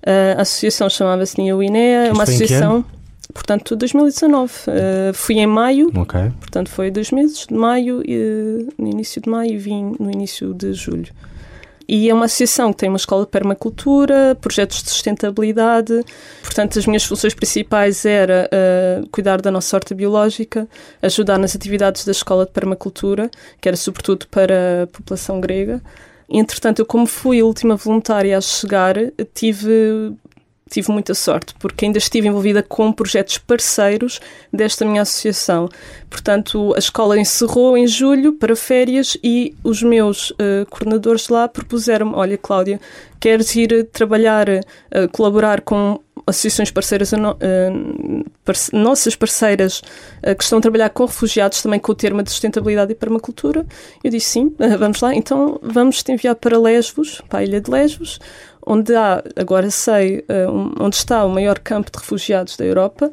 Uh, 0.03 0.39
a 0.39 0.43
associação 0.43 0.89
chamava-se 0.91 1.41
Nia 1.41 1.57
Uinea, 1.57 2.13
uma 2.13 2.25
associação... 2.25 2.85
Portanto, 3.33 3.75
2019. 3.75 4.53
Uh, 4.53 5.13
fui 5.13 5.39
em 5.41 5.47
maio, 5.47 5.89
okay. 5.89 6.31
portanto 6.39 6.71
foi 6.71 6.89
dois 6.89 7.11
meses, 7.11 7.47
de 7.49 7.55
maio, 7.55 8.01
e, 8.07 8.69
no 8.79 8.87
início 8.87 9.21
de 9.21 9.29
maio 9.29 9.55
e 9.55 9.57
vim 9.57 9.97
no 9.99 10.09
início 10.09 10.55
de 10.55 10.73
julho. 10.73 11.09
E 11.89 12.09
é 12.09 12.15
uma 12.15 12.25
associação 12.25 12.73
que 12.73 12.79
tem 12.79 12.89
uma 12.89 12.97
escola 12.97 13.25
de 13.25 13.31
permacultura, 13.31 14.37
projetos 14.41 14.83
de 14.83 14.91
sustentabilidade. 14.91 16.05
Portanto, 16.43 16.79
as 16.79 16.87
minhas 16.87 17.05
funções 17.05 17.35
principais 17.35 18.05
era 18.05 18.49
uh, 18.49 19.09
cuidar 19.11 19.41
da 19.41 19.51
nossa 19.51 19.77
horta 19.77 19.95
biológica, 19.95 20.67
ajudar 21.03 21.39
nas 21.39 21.55
atividades 21.55 22.05
da 22.05 22.13
escola 22.13 22.47
de 22.47 22.53
permacultura, 22.53 23.31
que 23.61 23.69
era 23.69 23.77
sobretudo 23.77 24.27
para 24.29 24.85
a 24.85 24.87
população 24.87 25.41
grega. 25.41 25.83
Entretanto, 26.29 26.79
eu 26.79 26.87
como 26.87 27.07
fui 27.07 27.41
a 27.41 27.45
última 27.45 27.77
voluntária 27.77 28.37
a 28.37 28.41
chegar, 28.41 28.97
tive 29.35 30.15
tive 30.71 30.91
muita 30.91 31.15
sorte, 31.15 31.55
porque 31.59 31.85
ainda 31.85 31.99
estive 31.99 32.29
envolvida 32.29 32.63
com 32.63 32.93
projetos 32.93 33.39
parceiros 33.39 34.21
desta 34.53 34.85
minha 34.85 35.03
associação. 35.03 35.69
Portanto, 36.09 36.73
a 36.75 36.79
escola 36.79 37.19
encerrou 37.19 37.77
em 37.77 37.87
julho 37.87 38.33
para 38.35 38.57
férias 38.57 39.17
e 39.23 39.55
os 39.63 39.83
meus 39.83 40.31
uh, 40.31 40.67
coordenadores 40.71 41.29
lá 41.29 41.47
propuseram-me: 41.49 42.15
Olha, 42.15 42.39
Cláudia, 42.39 42.81
queres 43.21 43.55
ir 43.55 43.89
trabalhar, 43.93 44.49
uh, 44.49 45.09
colaborar 45.13 45.61
com 45.61 46.01
associações 46.27 46.71
parceiras, 46.71 47.13
uh, 47.13 47.17
parce 48.43 48.75
nossas 48.75 49.15
parceiras 49.15 49.83
que 50.39 50.43
estão 50.43 50.59
a 50.59 50.63
trabalhar 50.63 50.89
com 50.89 51.05
refugiados, 51.05 51.61
também 51.61 51.79
com 51.79 51.93
o 51.93 51.95
termo 51.95 52.23
de 52.23 52.31
sustentabilidade 52.31 52.93
e 52.93 52.95
permacultura? 52.95 53.67
Eu 54.03 54.11
disse 54.11 54.31
sim, 54.31 54.55
vamos 54.79 55.03
lá, 55.03 55.15
então 55.15 55.59
vamos 55.63 56.03
te 56.03 56.13
enviar 56.13 56.35
para 56.37 56.59
Lesvos, 56.59 57.21
para 57.29 57.41
a 57.41 57.45
ilha 57.45 57.61
de 57.61 57.71
Lesvos 57.71 58.19
onde 58.67 58.95
há, 58.95 59.23
agora 59.37 59.71
sei, 59.71 60.25
eh, 60.29 60.47
onde 60.81 60.97
está 60.97 61.25
o 61.25 61.29
maior 61.29 61.59
campo 61.59 61.91
de 61.91 61.99
refugiados 61.99 62.57
da 62.57 62.65
Europa. 62.65 63.13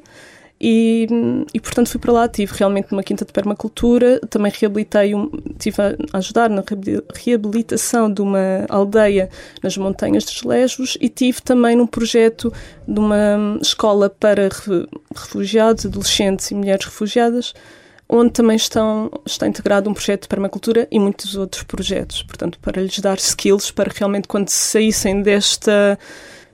E, 0.63 1.07
e, 1.55 1.59
portanto 1.59 1.89
fui 1.89 1.99
para 1.99 2.11
lá, 2.11 2.27
tive 2.27 2.53
realmente 2.55 2.91
uma 2.91 3.01
quinta 3.01 3.25
de 3.25 3.33
permacultura, 3.33 4.19
também 4.29 4.51
reabilitei, 4.55 5.15
um, 5.15 5.27
tive 5.57 5.81
a 5.81 5.95
ajudar 6.19 6.51
na 6.51 6.63
reabilitação 7.15 8.13
de 8.13 8.21
uma 8.21 8.67
aldeia 8.69 9.27
nas 9.63 9.75
montanhas 9.75 10.23
dos 10.23 10.43
Lesbos 10.43 10.99
e 11.01 11.09
tive 11.09 11.41
também 11.41 11.75
num 11.75 11.87
projeto 11.87 12.53
de 12.87 12.99
uma 12.99 13.57
escola 13.59 14.07
para 14.07 14.49
refugiados, 15.15 15.87
adolescentes 15.87 16.51
e 16.51 16.53
mulheres 16.53 16.85
refugiadas, 16.85 17.55
onde 18.11 18.31
também 18.31 18.57
estão, 18.57 19.09
está 19.25 19.47
integrado 19.47 19.89
um 19.89 19.93
projeto 19.93 20.23
de 20.23 20.27
permacultura 20.27 20.85
e 20.91 20.99
muitos 20.99 21.35
outros 21.35 21.63
projetos. 21.63 22.21
Portanto, 22.21 22.59
para 22.59 22.81
lhes 22.81 22.99
dar 22.99 23.17
skills 23.17 23.71
para 23.71 23.89
realmente, 23.95 24.27
quando 24.27 24.49
saíssem 24.49 25.21
desta. 25.23 25.97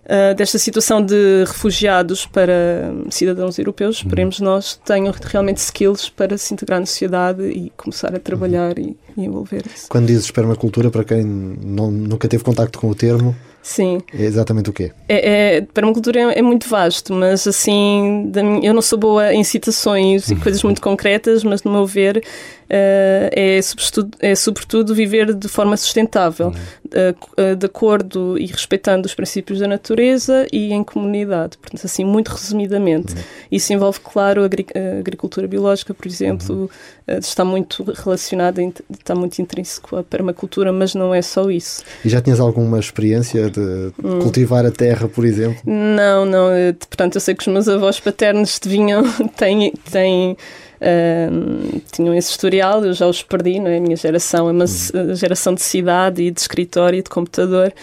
Uh, 0.10 0.34
desta 0.36 0.58
situação 0.58 1.04
de 1.04 1.44
refugiados 1.46 2.26
para 2.26 2.94
cidadãos 3.10 3.60
europeus, 3.60 4.00
uhum. 4.00 4.08
esperemos 4.08 4.40
nós 4.40 4.80
tenham 4.86 5.14
realmente 5.22 5.58
skills 5.58 6.08
para 6.08 6.38
se 6.38 6.54
integrar 6.54 6.80
na 6.80 6.86
sociedade 6.86 7.44
e 7.44 7.74
começar 7.76 8.16
a 8.16 8.18
trabalhar 8.18 8.80
uhum. 8.80 8.96
e, 9.18 9.22
e 9.22 9.26
envolver-se. 9.26 9.90
Quando 9.90 10.08
dizes 10.08 10.32
permacultura, 10.32 10.90
para 10.90 11.04
quem 11.04 11.26
não, 11.26 11.92
nunca 11.92 12.26
teve 12.30 12.42
contacto 12.42 12.80
com 12.80 12.90
o 12.90 12.96
termo, 12.96 13.36
Sim. 13.68 14.00
É 14.18 14.24
exatamente 14.24 14.70
o 14.70 14.74
quê? 14.74 14.94
É, 15.10 15.58
é, 15.58 15.62
permacultura 15.62 16.32
é, 16.32 16.40
é 16.40 16.42
muito 16.42 16.70
vasto, 16.70 17.14
mas 17.14 17.46
assim, 17.46 18.32
eu 18.64 18.74
não 18.74 18.82
sou 18.82 18.98
boa 18.98 19.34
em 19.34 19.44
citações 19.44 20.30
e 20.30 20.36
coisas 20.40 20.64
muito 20.64 20.82
concretas, 20.82 21.44
mas 21.44 21.64
no 21.64 21.72
meu 21.74 21.86
ver 21.86 22.24
é, 22.70 23.62
sobretudo, 23.62 24.18
é 24.20 24.36
sobretudo 24.36 24.94
viver 24.94 25.34
de 25.34 25.48
forma 25.48 25.78
sustentável, 25.78 26.50
uh, 26.50 27.56
de 27.56 27.66
acordo 27.66 28.38
e 28.38 28.46
respeitando 28.46 29.06
os 29.06 29.14
princípios 29.14 29.60
da 29.60 29.68
natureza 29.68 30.46
e 30.52 30.74
em 30.74 30.84
comunidade. 30.84 31.58
Portanto, 31.58 31.86
assim, 31.86 32.04
muito 32.04 32.30
resumidamente. 32.30 33.14
Uhum. 33.14 33.22
Isso 33.52 33.74
envolve, 33.74 34.00
claro, 34.00 34.42
a 34.44 35.00
agricultura 35.00 35.48
biológica, 35.48 35.94
por 35.94 36.08
exemplo, 36.08 36.70
uhum. 37.08 37.18
está 37.18 37.46
muito 37.46 37.84
relacionada, 37.84 38.62
está 38.92 39.16
muito 39.16 39.40
intrínseco 39.42 39.96
à 39.96 40.04
permacultura, 40.04 40.72
mas 40.74 40.94
não 40.94 41.14
é 41.14 41.22
só 41.22 41.50
isso. 41.50 41.84
E 42.04 42.10
já 42.10 42.22
tinhas 42.22 42.40
alguma 42.40 42.80
experiência 42.80 43.50
de 43.50 43.92
hum. 44.04 44.20
cultivar 44.20 44.66
a 44.66 44.72
terra, 44.72 45.08
por 45.08 45.26
exemplo? 45.26 45.62
Não, 45.66 46.26
não. 46.26 46.50
Portanto, 46.88 47.16
eu 47.16 47.22
sei 47.22 47.36
que 47.36 47.42
os 47.42 47.54
meus 47.54 47.68
avós 47.68 48.00
paternos 48.00 48.60
vinham, 48.66 49.04
têm, 49.38 49.74
têm 49.92 50.38
Uh, 50.82 51.82
tinham 51.92 52.14
esse 52.14 52.32
historial, 52.32 52.84
eu 52.86 52.94
já 52.94 53.08
os 53.08 53.24
perdi, 53.24 53.60
não 53.60 53.70
é? 53.70 53.78
A 53.78 53.82
minha 53.82 53.96
geração 53.96 54.48
é 54.48 54.52
uma 54.52 54.66
uhum. 54.66 55.16
geração 55.16 55.54
de 55.54 55.62
cidade 55.62 56.24
e 56.24 56.32
de 56.32 56.40
escritório 56.40 57.00
e 57.00 57.02
de 57.02 57.10
computador. 57.10 57.74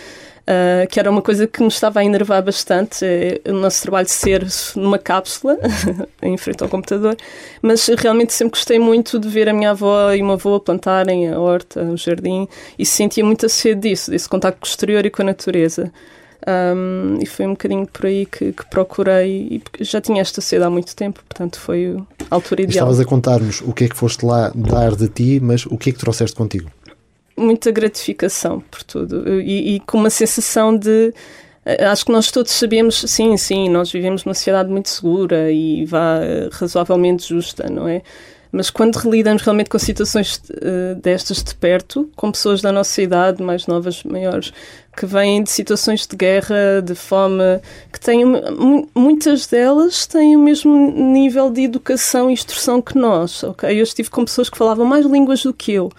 Uh, 0.45 0.87
que 0.91 1.01
era 1.01 1.11
uma 1.11 1.23
coisa 1.23 1.47
que 1.47 1.63
me 1.63 1.69
estava 1.69 2.01
a 2.01 2.05
enervar 2.05 2.43
bastante, 2.43 3.03
é 3.03 3.41
o 3.51 3.55
nosso 3.55 3.81
trabalho 3.81 4.05
de 4.05 4.13
ser 4.13 4.47
numa 4.77 4.99
cápsula, 4.99 5.57
em 6.21 6.37
frente 6.37 6.63
ao 6.63 6.69
computador, 6.69 7.17
mas 7.63 7.89
realmente 7.97 8.35
sempre 8.35 8.59
gostei 8.59 8.79
muito 8.79 9.19
de 9.19 9.27
ver 9.27 9.49
a 9.49 9.55
minha 9.55 9.71
avó 9.71 10.13
e 10.13 10.21
o 10.21 10.25
meu 10.25 10.35
avô 10.35 10.61
plantarem 10.61 11.33
a 11.33 11.41
horta, 11.41 11.83
o 11.85 11.97
jardim, 11.97 12.47
e 12.79 12.85
sentia 12.85 13.25
muita 13.25 13.49
sede 13.49 13.89
disso, 13.89 14.11
desse 14.11 14.29
contato 14.29 14.57
com 14.57 14.67
o 14.67 14.69
exterior 14.69 15.07
e 15.07 15.11
com 15.11 15.23
a 15.23 15.25
natureza. 15.25 15.91
Um, 16.47 17.19
e 17.23 17.27
foi 17.27 17.47
um 17.47 17.51
bocadinho 17.51 17.87
por 17.87 18.05
aí 18.05 18.27
que, 18.27 18.53
que, 18.53 18.67
procurei, 18.67 19.63
e 19.79 19.85
já 19.85 19.99
tinha 19.99 20.21
esta 20.21 20.43
sede 20.43 20.63
há 20.63 20.69
muito 20.69 20.95
tempo, 20.95 21.23
portanto 21.27 21.59
foi 21.59 21.97
a 22.31 22.35
altura 22.35 22.63
ideal. 22.63 22.87
Estavas 22.87 23.01
a 23.01 23.05
contar-nos 23.07 23.63
o 23.63 23.73
que 23.73 23.85
é 23.85 23.89
que 23.89 23.97
foste 23.97 24.27
lá 24.27 24.53
dar 24.55 24.95
de 24.95 25.09
ti, 25.09 25.41
mas 25.41 25.65
o 25.65 25.79
que 25.79 25.89
é 25.89 25.93
que 25.93 25.99
trouxeste 25.99 26.37
contigo? 26.37 26.71
muita 27.37 27.71
gratificação 27.71 28.61
por 28.71 28.83
tudo 28.83 29.41
e, 29.41 29.77
e, 29.77 29.81
com 29.81 29.99
uma 29.99 30.11
sensação 30.11 30.77
de 30.77 31.13
eh, 31.65 31.85
acho 31.85 32.07
que 32.07 32.13
nós 32.13 32.31
todos 32.31 32.53
sabemos 32.53 33.05
sim 33.09 33.37
sim 33.37 33.69
nós 33.69 33.91
vivemos 33.91 34.25
numa 34.25 34.35
sociedade 34.35 34.71
muito 34.71 34.89
segura 34.89 35.51
e 35.51 35.85
vá 35.85 36.21
eh, 36.23 36.49
razoavelmente 36.53 37.29
justa 37.29 37.69
não 37.69 37.89
é 37.89 38.03
mas 38.53 38.71
quando 38.71 38.99
lidamos 39.11 39.43
realmente 39.43 39.69
com 39.69 39.81
situações 39.81 40.37
uh, 40.37 40.95
destas 41.03 41.43
de 41.43 41.53
perto, 41.57 42.09
com 42.15 42.31
pessoas 42.31 42.63
da 42.63 42.71
nossa 42.71 43.03
idade, 43.03 43.43
mais 43.43 43.67
novas, 43.67 44.05
maiores, 44.05 44.53
que 44.97 45.07
vêm 45.07 45.43
de 45.43 45.51
situações 45.51 46.07
de 46.07 46.17
guerra, 46.17 46.81
de 46.83 46.95
fome, 46.95 47.61
que 47.93 48.01
têm, 48.01 48.25
muitas 48.95 49.47
delas 49.47 50.07
têm 50.07 50.37
o 50.37 50.39
mesmo 50.39 50.91
nível 50.91 51.51
de 51.51 51.63
educação 51.63 52.31
e 52.31 52.33
instrução 52.33 52.81
que 52.81 52.97
nós, 52.97 53.43
ok? 53.43 53.69
Eu 53.79 53.83
estive 53.83 54.11
com 54.11 54.25
pessoas 54.25 54.49
que 54.49 54.57
falavam 54.57 54.87
mais 54.87 55.05
línguas 55.05 55.43
do 55.43 55.53
que 55.53 55.73
eu, 55.73 55.91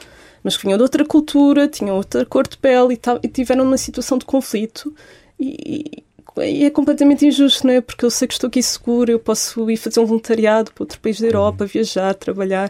mas 0.44 0.56
que 0.56 0.64
vinham 0.64 0.78
de 0.78 0.84
outra 0.84 1.04
cultura, 1.06 1.68
tinham 1.68 1.96
outra 1.96 2.26
cor 2.26 2.48
de 2.48 2.58
pele 2.58 3.00
e, 3.24 3.28
tiveram 3.28 3.66
uma 3.66 3.78
situação 3.78 4.18
de 4.18 4.26
conflito 4.26 4.94
e, 5.40 6.04
e, 6.38 6.66
é 6.66 6.70
completamente 6.70 7.26
injusto, 7.26 7.66
não 7.66 7.74
é? 7.74 7.82
Porque 7.82 8.06
eu 8.06 8.10
sei 8.10 8.28
que 8.28 8.34
estou 8.34 8.48
aqui 8.48 8.62
seguro, 8.62 9.12
eu 9.12 9.20
posso 9.20 9.70
ir 9.70 9.78
fazer 9.78 10.00
um 10.00 10.06
voluntariado 10.06 10.72
para 10.72 10.84
outro 10.84 11.00
país 11.00 11.20
da 11.20 11.28
Europa, 11.28 11.64
uhum. 11.64 11.70
viajar, 11.70 12.14
trabalhar 12.14 12.70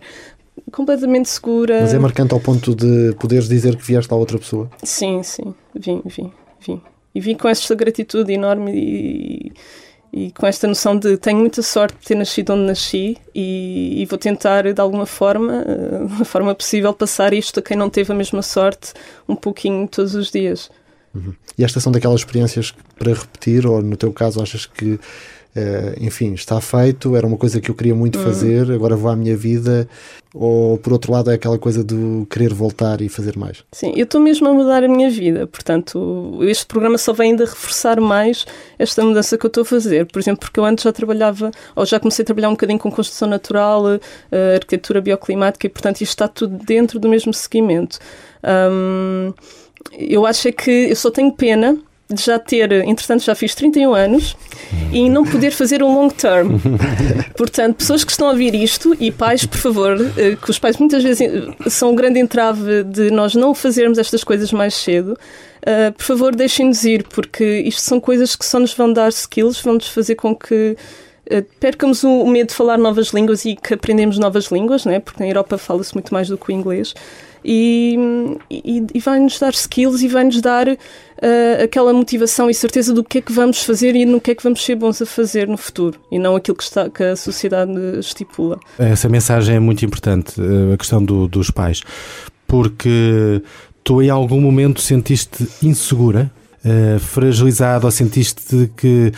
completamente 0.72 1.30
segura. 1.30 1.82
Mas 1.82 1.94
é 1.94 2.00
marcante 2.00 2.34
ao 2.34 2.40
ponto 2.40 2.76
de 2.76 3.16
poderes 3.20 3.48
dizer 3.48 3.76
que 3.76 3.84
vieste 3.84 4.12
a 4.14 4.16
outra 4.16 4.38
pessoa? 4.38 4.70
Sim, 4.84 5.24
sim, 5.24 5.54
vim, 5.74 6.02
vim, 6.06 6.32
vim. 6.66 6.82
E 7.14 7.22
vim 7.22 7.36
com 7.36 7.48
esta 7.48 7.74
gratitude 7.76 8.34
enorme 8.34 8.72
e, 8.74 9.54
e 10.12 10.32
com 10.32 10.46
esta 10.46 10.68
noção 10.68 10.98
de 10.98 11.18
tenho 11.18 11.40
muita 11.40 11.62
sorte 11.62 11.98
de 12.00 12.06
ter 12.06 12.16
nascido 12.16 12.54
onde 12.54 12.64
nasci 12.64 13.18
e, 13.34 14.02
e, 14.02 14.06
vou 14.06 14.18
tentar 14.18 14.74
de 14.74 14.82
alguma 14.82 15.06
forma, 15.06 15.64
eh, 15.66 16.18
da 16.20 16.26
forma 16.26 16.54
possível, 16.54 16.94
passar 16.94 17.34
isto 17.34 17.60
a 17.60 17.64
quem 17.64 17.78
não 17.78 17.90
teve 17.90 18.12
a 18.12 18.16
mesma 18.16 18.42
sorte 18.42 18.94
um 19.28 19.36
pouquinho 19.36 19.88
todos 19.88 20.14
os 20.16 20.30
dias. 20.32 20.70
Uhum. 21.14 21.34
E 21.58 21.64
estas 21.64 21.84
são 21.84 21.92
daquelas 21.92 22.20
experiências 22.20 22.74
para 22.98 23.14
repetir, 23.14 23.66
ou 23.66 23.82
no 23.82 23.96
teu 23.96 24.12
caso 24.12 24.42
achas 24.42 24.66
que 24.66 25.00
Uh, 25.56 25.96
enfim, 26.02 26.34
está 26.34 26.60
feito, 26.60 27.16
era 27.16 27.26
uma 27.26 27.38
coisa 27.38 27.62
que 27.62 27.72
eu 27.72 27.76
queria 27.76 27.96
muito 27.96 28.20
uhum. 28.20 28.26
fazer, 28.26 28.70
agora 28.70 28.98
vou 28.98 29.10
à 29.10 29.16
minha 29.16 29.38
vida, 29.38 29.88
ou 30.34 30.78
por 30.78 30.92
outro 30.92 31.14
lado 31.14 31.32
é 31.32 31.36
aquela 31.36 31.58
coisa 31.58 31.82
do 31.82 32.28
querer 32.30 32.54
voltar 32.54 33.00
e 33.00 33.08
fazer 33.08 33.38
mais? 33.38 33.64
Sim, 33.72 33.94
eu 33.96 34.04
estou 34.04 34.20
mesmo 34.20 34.50
a 34.50 34.54
mudar 34.54 34.84
a 34.84 34.88
minha 34.90 35.10
vida, 35.10 35.48
portanto, 35.48 36.40
este 36.42 36.66
programa 36.66 36.98
só 36.98 37.14
vem 37.14 37.32
ainda 37.32 37.46
reforçar 37.46 38.02
mais 38.02 38.46
esta 38.78 39.02
mudança 39.02 39.38
que 39.38 39.46
eu 39.46 39.48
estou 39.48 39.62
a 39.62 39.66
fazer. 39.66 40.06
Por 40.08 40.20
exemplo, 40.20 40.42
porque 40.42 40.60
eu 40.60 40.66
antes 40.66 40.84
já 40.84 40.92
trabalhava, 40.92 41.52
ou 41.74 41.86
já 41.86 42.02
comecei 42.02 42.24
a 42.24 42.26
trabalhar 42.26 42.50
um 42.50 42.54
bocadinho 42.54 42.78
com 42.78 42.92
construção 42.92 43.30
natural, 43.30 43.86
uh, 43.86 44.00
arquitetura 44.56 45.00
bioclimática, 45.00 45.68
e 45.68 45.70
portanto 45.70 46.02
isto 46.02 46.12
está 46.12 46.28
tudo 46.28 46.58
dentro 46.66 47.00
do 47.00 47.08
mesmo 47.08 47.34
seguimento. 47.34 47.98
Um, 48.44 49.34
eu 49.94 50.26
acho 50.26 50.50
é 50.50 50.52
que 50.52 50.90
eu 50.90 50.96
só 50.98 51.10
tenho 51.10 51.32
pena 51.32 51.78
de 52.12 52.22
já 52.22 52.38
ter, 52.38 52.72
entretanto, 52.72 53.24
já 53.24 53.34
fiz 53.34 53.56
31 53.56 53.94
anos 53.94 54.38
e 54.92 55.10
não 55.10 55.26
poder 55.26 55.52
fazer 55.52 55.82
um 55.82 55.94
long 55.94 56.10
term. 56.10 56.58
Portanto, 57.36 57.78
pessoas 57.78 58.04
que 58.04 58.12
estão 58.12 58.28
a 58.28 58.32
ouvir 58.32 58.54
isto 58.54 58.96
e 59.00 59.12
pais, 59.12 59.46
por 59.46 59.58
favor, 59.58 59.98
eh, 60.16 60.38
que 60.40 60.52
os 60.52 60.60
pais 60.60 60.78
muitas 60.78 61.02
vezes 61.02 61.28
são 61.68 61.92
um 61.92 61.96
grande 61.96 62.20
entrave 62.20 62.84
de 62.84 63.10
nós 63.10 63.34
não 63.34 63.56
fazermos 63.56 63.98
estas 63.98 64.24
coisas 64.24 64.52
mais 64.52 64.76
cedo. 64.76 65.18
Uh, 65.66 65.92
por 65.94 66.04
favor, 66.04 66.36
deixem-nos 66.36 66.84
ir, 66.84 67.04
porque 67.08 67.44
isto 67.62 67.82
são 67.82 68.00
coisas 68.00 68.36
que 68.36 68.46
só 68.46 68.60
nos 68.60 68.72
vão 68.76 68.94
dar 68.94 69.10
skills, 69.10 69.60
vão-nos 69.62 69.88
fazer 69.88 70.14
com 70.14 70.36
que 70.36 70.78
uh, 71.26 71.44
percamos 71.60 72.04
o, 72.04 72.22
o, 72.22 72.28
medo 72.28 72.50
de 72.50 72.54
falar 72.54 72.78
novas 72.78 73.08
línguas 73.08 73.46
e 73.46 73.56
que 73.56 73.74
aprendemos 73.74 74.20
novas 74.20 74.46
línguas, 74.52 74.86
né? 74.86 75.00
porque 75.00 75.24
na 75.24 75.28
Europa 75.28 75.58
fala-se 75.58 75.96
muito 75.96 76.14
mais 76.14 76.28
do 76.28 76.38
que 76.38 76.50
o 76.50 76.52
inglês 76.52 76.94
e, 77.46 77.96
e, 78.50 78.86
e 78.96 79.00
vai-nos 79.00 79.40
dar 79.40 79.54
skills 79.54 80.02
e 80.02 80.08
vai-nos 80.08 80.42
dar 80.42 80.68
uh, 80.68 81.64
aquela 81.64 81.94
motivação 81.94 82.50
e 82.50 82.54
certeza 82.54 82.92
do 82.92 83.04
que 83.04 83.20
é 83.20 83.22
que 83.22 83.32
vamos 83.32 83.64
fazer 83.64 83.96
e 83.96 84.04
no 84.04 84.20
que 84.20 84.32
é 84.32 84.36
que 84.36 84.44
vamos 84.44 84.64
ser 84.64 84.76
bons 84.76 85.02
a 85.02 85.06
fazer 85.06 85.48
no 85.48 85.58
futuro 85.58 86.00
e 86.12 86.18
não 86.18 86.36
aquilo 86.36 86.58
que, 86.58 86.64
está, 86.64 86.90
que 86.90 87.04
a 87.04 87.16
sociedade 87.16 87.72
estipula. 88.00 88.60
Essa 88.80 89.08
mensagem 89.08 89.56
é 89.56 89.60
muito 89.60 89.86
importante, 89.86 90.42
eh, 90.42 90.74
a 90.74 90.78
questão 90.78 91.04
do, 91.04 91.28
dos 91.28 91.52
pais, 91.52 91.82
porque 92.48 93.42
tu 93.84 94.02
em 94.02 94.10
algum 94.10 94.42
momento 94.42 94.82
sentiste 94.82 95.48
insegura 95.62 96.32
Uh, 96.66 97.86
ou 97.86 97.92
sentiste 97.92 98.72
que 98.76 99.12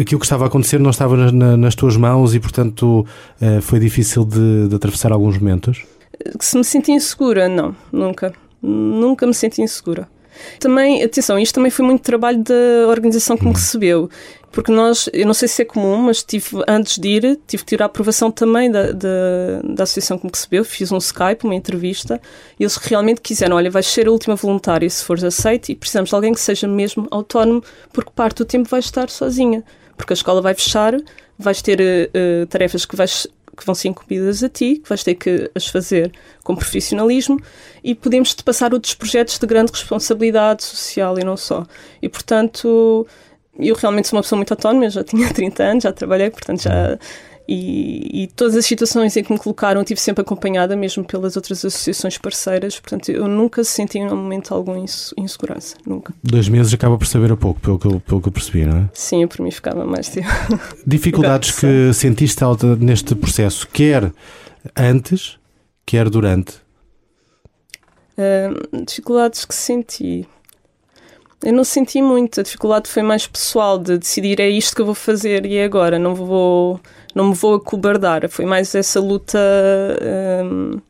aquilo 0.00 0.20
que 0.20 0.24
estava 0.24 0.44
a 0.44 0.46
acontecer 0.46 0.78
não 0.78 0.90
estava 0.90 1.32
na, 1.32 1.56
nas 1.56 1.74
tuas 1.74 1.96
mãos 1.96 2.36
e, 2.36 2.38
portanto, 2.38 3.04
uh, 3.40 3.60
foi 3.60 3.80
difícil 3.80 4.24
de, 4.24 4.68
de, 4.68 4.76
atravessar 4.76 5.10
alguns 5.10 5.36
momentos? 5.38 5.82
Que 6.38 6.44
se 6.44 6.56
me 6.56 6.64
senti 6.64 6.92
insegura, 6.92 7.48
não, 7.48 7.74
nunca. 7.90 8.32
Nunca 8.60 9.26
me 9.26 9.34
senti 9.34 9.60
insegura. 9.60 10.08
Também, 10.58 11.02
atenção, 11.02 11.38
isto 11.38 11.54
também 11.54 11.70
foi 11.70 11.84
muito 11.84 12.02
trabalho 12.02 12.42
da 12.42 12.88
organização 12.88 13.36
que 13.36 13.44
me 13.44 13.52
recebeu. 13.52 14.08
Porque 14.50 14.70
nós, 14.70 15.08
eu 15.14 15.26
não 15.26 15.32
sei 15.32 15.48
se 15.48 15.62
é 15.62 15.64
comum, 15.64 15.96
mas 15.96 16.22
tive, 16.22 16.62
antes 16.68 16.98
de 16.98 17.08
ir, 17.08 17.40
tive 17.46 17.62
que 17.64 17.70
tirar 17.70 17.86
a 17.86 17.86
aprovação 17.86 18.30
também 18.30 18.70
da, 18.70 18.92
da, 18.92 19.62
da 19.64 19.82
associação 19.84 20.18
que 20.18 20.26
me 20.26 20.30
recebeu. 20.30 20.62
Fiz 20.62 20.92
um 20.92 20.98
Skype, 20.98 21.44
uma 21.44 21.54
entrevista, 21.54 22.20
e 22.60 22.62
eles 22.62 22.76
realmente 22.76 23.22
quiseram: 23.22 23.56
olha, 23.56 23.70
vais 23.70 23.86
ser 23.86 24.06
a 24.06 24.10
última 24.10 24.36
voluntária 24.36 24.88
se 24.90 25.02
fores 25.02 25.24
aceito, 25.24 25.70
e 25.70 25.74
precisamos 25.74 26.10
de 26.10 26.14
alguém 26.14 26.34
que 26.34 26.40
seja 26.40 26.68
mesmo 26.68 27.08
autónomo, 27.10 27.64
porque 27.94 28.10
parte 28.14 28.38
do 28.38 28.44
tempo 28.44 28.68
vais 28.68 28.84
estar 28.84 29.08
sozinha. 29.08 29.64
Porque 29.96 30.12
a 30.12 30.14
escola 30.14 30.42
vai 30.42 30.52
fechar, 30.52 30.94
vais 31.38 31.62
ter 31.62 31.80
uh, 31.80 32.46
tarefas 32.46 32.84
que 32.84 32.94
vais 32.94 33.26
que 33.56 33.64
vão 33.64 33.74
ser 33.74 33.88
incumbidas 33.88 34.42
a 34.42 34.48
ti, 34.48 34.80
que 34.82 34.88
vais 34.88 35.02
ter 35.02 35.14
que 35.14 35.50
as 35.54 35.66
fazer 35.66 36.12
com 36.42 36.54
profissionalismo 36.54 37.38
e 37.84 37.94
podemos-te 37.94 38.42
passar 38.42 38.72
outros 38.72 38.94
projetos 38.94 39.38
de 39.38 39.46
grande 39.46 39.72
responsabilidade 39.72 40.64
social 40.64 41.18
e 41.18 41.24
não 41.24 41.36
só. 41.36 41.66
E, 42.00 42.08
portanto, 42.08 43.06
eu 43.58 43.74
realmente 43.74 44.08
sou 44.08 44.16
uma 44.16 44.22
pessoa 44.22 44.38
muito 44.38 44.52
autónoma, 44.52 44.88
já 44.88 45.04
tinha 45.04 45.28
30 45.32 45.62
anos, 45.62 45.82
já 45.84 45.92
trabalhei, 45.92 46.30
portanto 46.30 46.62
já. 46.62 46.98
E, 47.48 48.22
e, 48.22 48.26
todas 48.28 48.56
as 48.56 48.64
situações 48.64 49.16
em 49.16 49.24
que 49.24 49.32
me 49.32 49.38
colocaram 49.38 49.82
tive 49.82 50.00
sempre 50.00 50.22
acompanhada, 50.22 50.76
mesmo 50.76 51.04
pelas 51.04 51.34
outras 51.34 51.64
associações 51.64 52.16
parceiras, 52.16 52.78
portanto 52.78 53.10
eu 53.10 53.26
nunca 53.26 53.64
senti 53.64 53.98
em 53.98 54.06
um 54.06 54.16
momento 54.16 54.54
algum 54.54 54.76
insegurança, 55.18 55.76
nunca. 55.84 56.14
Dois 56.22 56.48
meses 56.48 56.72
acaba 56.72 56.96
por 56.96 57.06
saber 57.06 57.32
a 57.32 57.36
pouco, 57.36 57.60
pelo 57.60 57.78
que 57.78 57.86
eu, 57.86 58.00
pelo 58.00 58.20
que 58.20 58.28
eu 58.28 58.32
percebi, 58.32 58.64
não 58.64 58.78
é? 58.78 58.90
Sim, 58.94 59.26
para 59.26 59.42
mim 59.42 59.50
ficava 59.50 59.84
mais 59.84 60.08
tempo. 60.08 60.28
Dificuldades 60.86 61.50
que 61.50 61.92
sentiste 61.92 62.42
neste 62.78 63.14
processo, 63.14 63.66
quer 63.68 64.12
antes, 64.76 65.38
quer 65.84 66.08
durante? 66.08 66.54
Uh, 68.16 68.84
dificuldades 68.84 69.44
que 69.44 69.54
senti. 69.54 70.28
Eu 71.44 71.52
não 71.52 71.64
senti 71.64 72.00
muito, 72.00 72.40
a 72.40 72.42
dificuldade 72.42 72.88
foi 72.88 73.02
mais 73.02 73.26
pessoal 73.26 73.78
de 73.78 73.98
decidir 73.98 74.40
é 74.40 74.48
isto 74.48 74.76
que 74.76 74.82
eu 74.82 74.86
vou 74.86 74.94
fazer 74.94 75.44
e 75.44 75.56
é 75.56 75.64
agora, 75.64 75.98
não 75.98 76.14
vou 76.14 76.80
não 77.14 77.28
me 77.28 77.34
vou 77.34 77.54
acobardar. 77.54 78.28
Foi 78.28 78.44
mais 78.44 78.74
essa 78.74 79.00
luta 79.00 79.38
hum, 80.44 80.80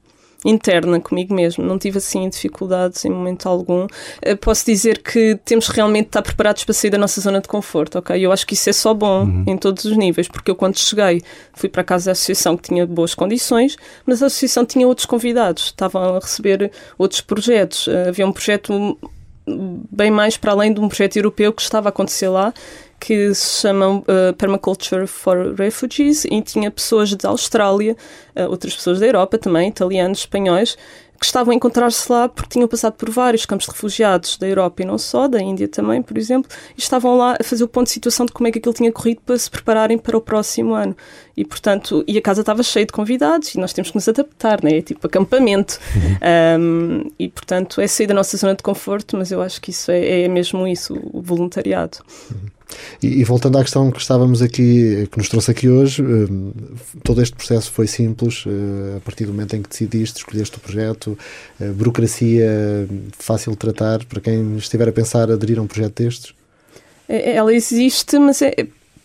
interna 0.45 1.01
comigo 1.01 1.35
mesmo. 1.35 1.65
Não 1.65 1.79
tive 1.79 1.99
assim 1.99 2.29
dificuldades 2.29 3.05
em 3.05 3.11
momento 3.11 3.49
algum. 3.49 3.87
Eu 4.21 4.37
posso 4.37 4.65
dizer 4.65 4.99
que 4.99 5.39
temos 5.45 5.69
realmente 5.69 6.05
de 6.05 6.09
estar 6.09 6.23
preparados 6.23 6.65
para 6.65 6.75
sair 6.75 6.91
da 6.91 6.99
nossa 6.99 7.21
zona 7.21 7.41
de 7.41 7.49
conforto, 7.49 7.99
ok? 7.99 8.25
Eu 8.25 8.33
acho 8.33 8.47
que 8.47 8.55
isso 8.55 8.71
é 8.71 8.73
só 8.73 8.95
bom 8.95 9.25
uhum. 9.25 9.45
em 9.47 9.57
todos 9.57 9.85
os 9.85 9.97
níveis, 9.97 10.29
porque 10.29 10.51
eu 10.51 10.57
quando 10.57 10.79
cheguei 10.79 11.23
fui 11.55 11.69
para 11.69 11.83
a 11.83 11.85
casa 11.85 12.07
da 12.07 12.13
associação 12.13 12.57
que 12.57 12.69
tinha 12.69 12.87
boas 12.87 13.15
condições, 13.15 13.77
mas 14.07 14.23
a 14.23 14.27
associação 14.27 14.65
tinha 14.65 14.87
outros 14.87 15.07
convidados, 15.07 15.65
estavam 15.65 16.17
a 16.17 16.19
receber 16.19 16.71
outros 16.99 17.21
projetos. 17.21 17.89
Havia 18.09 18.27
um 18.27 18.33
projeto 18.33 18.99
bem 19.47 20.11
mais 20.11 20.37
para 20.37 20.53
além 20.53 20.73
de 20.73 20.81
um 20.81 20.89
projeto 20.89 21.17
europeu 21.17 21.53
que 21.53 21.63
estava 21.63 21.89
a 21.89 21.91
acontecer 21.91 22.29
lá, 22.29 22.53
que 23.01 23.35
se 23.35 23.63
chama 23.63 23.99
uh, 23.99 24.05
Permaculture 24.39 25.07
for 25.07 25.55
Refugees 25.55 26.25
e 26.25 26.41
tinha 26.41 26.71
pessoas 26.71 27.13
da 27.15 27.29
Austrália, 27.29 27.97
uh, 28.37 28.49
outras 28.49 28.75
pessoas 28.75 29.01
da 29.01 29.07
Europa 29.07 29.39
também, 29.39 29.69
italianos, 29.69 30.21
espanhóis, 30.21 30.77
que 31.23 31.27
estavam 31.27 31.53
a 31.53 31.55
encontrar-se 31.55 32.11
lá 32.11 32.29
porque 32.29 32.51
tinham 32.51 32.67
passado 32.67 32.95
por 32.95 33.09
vários 33.09 33.47
campos 33.47 33.67
de 33.67 33.73
refugiados 33.73 34.37
da 34.37 34.47
Europa 34.47 34.83
e 34.83 34.85
não 34.85 34.99
só, 34.99 35.29
da 35.29 35.41
Índia 35.41 35.69
também, 35.69 36.03
por 36.03 36.19
exemplo, 36.19 36.51
e 36.77 36.81
estavam 36.81 37.17
lá 37.17 37.37
a 37.41 37.45
fazer 37.45 37.63
o 37.63 37.69
ponto 37.69 37.87
de 37.87 37.93
situação 37.93 38.27
de 38.27 38.33
como 38.33 38.49
é 38.49 38.51
que 38.51 38.59
aquilo 38.59 38.75
tinha 38.75 38.91
corrido 38.91 39.21
para 39.25 39.39
se 39.39 39.49
prepararem 39.49 39.97
para 39.97 40.17
o 40.17 40.21
próximo 40.21 40.75
ano. 40.75 40.97
E, 41.37 41.45
portanto, 41.45 42.05
e 42.09 42.19
a 42.19 42.21
casa 42.21 42.41
estava 42.41 42.63
cheia 42.63 42.85
de 42.85 42.93
convidados 42.93 43.55
e 43.55 43.59
nós 43.59 43.73
temos 43.73 43.91
que 43.91 43.97
nos 43.97 44.09
adaptar, 44.09 44.63
né? 44.63 44.79
É 44.79 44.83
tipo 44.83 45.07
acampamento. 45.07 45.79
Uhum. 45.95 46.61
Um, 46.61 47.11
e, 47.19 47.29
portanto, 47.29 47.81
é 47.81 47.87
sair 47.87 48.09
da 48.09 48.15
nossa 48.15 48.37
zona 48.37 48.55
de 48.55 48.63
conforto, 48.63 49.17
mas 49.17 49.31
eu 49.31 49.41
acho 49.41 49.61
que 49.61 49.71
isso 49.71 49.91
é, 49.91 50.23
é 50.23 50.29
mesmo 50.29 50.67
isso, 50.67 50.99
o 51.13 51.23
voluntariado. 51.23 51.99
Uhum. 52.31 52.52
E, 53.03 53.21
e, 53.21 53.25
voltando 53.25 53.59
à 53.59 53.63
questão 53.63 53.91
que 53.91 54.01
estávamos 54.01 54.43
aqui, 54.43 55.09
que 55.11 55.19
nos 55.19 55.29
trouxe 55.29 55.51
aqui 55.51 55.69
hoje, 55.69 56.03
uh, 56.03 56.55
todo 57.03 57.23
este 57.23 57.35
processo 57.35 57.71
foi 57.71 57.87
simples 57.87 58.45
uh, 58.47 58.97
a 58.99 59.01
partir 59.01 59.25
do 59.25 59.33
momento 59.33 59.57
em 59.57 59.63
que 59.63 59.69
decidiste, 59.69 60.19
escolheste 60.19 60.57
o 60.57 60.61
projeto, 60.61 61.19
uh, 61.61 61.73
burocracia 61.73 62.89
fácil 63.19 63.53
de 63.53 63.59
tratar 63.59 64.05
para 64.05 64.21
quem 64.21 64.57
estiver 64.57 64.89
a 64.89 64.93
pensar 64.93 65.31
aderir 65.31 65.59
a 65.59 65.63
um 65.63 65.67
projeto 65.67 66.03
destes? 66.03 66.35
É, 67.09 67.35
ela 67.35 67.53
existe, 67.53 68.19
mas 68.19 68.41
é 68.43 68.55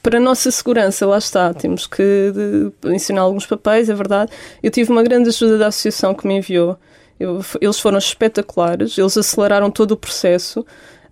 para 0.07 0.19
a 0.19 0.21
nossa 0.21 0.49
segurança, 0.49 1.05
lá 1.05 1.17
está, 1.17 1.53
temos 1.53 1.85
que 1.85 2.31
de, 2.31 2.93
ensinar 2.93 3.21
alguns 3.21 3.45
papéis, 3.45 3.89
é 3.89 3.93
verdade. 3.93 4.31
Eu 4.63 4.71
tive 4.71 4.89
uma 4.89 5.03
grande 5.03 5.27
ajuda 5.27 5.57
da 5.57 5.67
associação 5.67 6.13
que 6.13 6.25
me 6.25 6.37
enviou. 6.37 6.77
Eu, 7.19 7.43
eles 7.59 7.77
foram 7.77 7.97
espetaculares, 7.97 8.97
eles 8.97 9.17
aceleraram 9.17 9.69
todo 9.69 9.91
o 9.91 9.97
processo. 9.97 10.65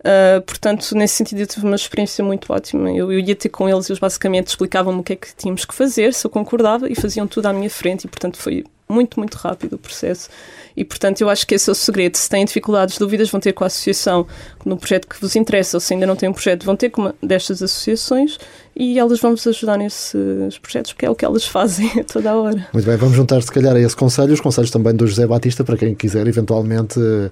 Uh, 0.06 0.39
portanto, 0.44 0.96
nesse 0.96 1.15
sentido, 1.15 1.39
eu 1.39 1.48
tive 1.48 1.65
uma 1.65 1.76
experiência 1.76 2.24
muito 2.24 2.54
ótima. 2.54 2.91
Eu, 2.91 3.12
eu 3.12 3.20
ia 3.20 3.36
ter 3.36 3.50
com 3.50 3.68
eles 3.68 3.89
e 3.89 3.91
eles 3.91 4.00
basicamente 4.00 4.48
explicavam-me 4.48 5.00
o 5.00 5.04
que 5.04 5.13
é 5.13 5.15
que 5.15 5.36
tínhamos 5.36 5.65
que 5.65 5.74
fazer, 5.74 6.13
se 6.13 6.28
eu 6.28 6.30
concordava, 6.30 6.88
e 6.88 6.94
faziam 6.94 7.26
tudo 7.26 7.48
à 7.48 7.54
minha 7.54 7.70
frente, 7.70 8.06
e 8.06 8.08
portanto 8.08 8.38
foi 8.38 8.63
muito, 8.88 9.19
muito 9.19 9.36
rápido 9.36 9.74
o 9.74 9.78
processo. 9.78 10.30
E, 10.78 10.84
portanto, 10.84 11.21
eu 11.21 11.30
acho 11.30 11.48
que 11.48 11.56
esse 11.56 11.69
é 11.69 11.71
o 11.71 11.76
segredo. 11.76 12.15
Se 12.17 12.30
têm 12.30 12.45
dificuldades, 12.45 12.98
dúvidas, 12.98 13.30
vão 13.30 13.39
ter 13.39 13.54
com 13.54 13.63
a 13.63 13.67
associação 13.67 14.28
no 14.65 14.78
projeto 14.78 15.08
que 15.08 15.19
vos 15.19 15.36
interessa, 15.36 15.78
ou 15.78 15.82
se 15.82 15.93
ainda 15.93 16.06
não 16.06 16.15
têm 16.15 16.30
um 16.30 16.34
projeto, 16.34 16.65
vão 16.65 16.76
ter 16.76 16.89
com 16.89 17.02
uma 17.02 17.15
destas 17.21 17.63
associações 17.63 18.38
e 18.76 19.00
elas 19.00 19.19
vão-vos 19.19 19.48
ajudar 19.48 19.78
nesses 19.78 20.58
projetos, 20.60 20.91
porque 20.91 21.06
é 21.06 21.10
o 21.10 21.15
que 21.15 21.24
elas 21.24 21.45
fazem 21.48 22.00
a 22.00 22.04
toda 22.04 22.32
a 22.32 22.36
hora. 22.36 22.67
Muito 22.74 22.86
bem, 22.86 22.98
vamos 22.98 23.15
juntar 23.15 23.41
se 23.41 23.52
calhar 23.52 23.76
a 23.76 23.80
esse 23.80 23.95
conselho, 23.95 24.34
os 24.34 24.41
conselhos 24.41 24.69
também 24.69 24.93
do 24.93 25.08
José 25.08 25.26
Batista, 25.26 25.63
para 25.63 25.78
quem 25.78 25.95
quiser 25.95 26.28
eventualmente 26.28 27.00
uh, 27.00 27.32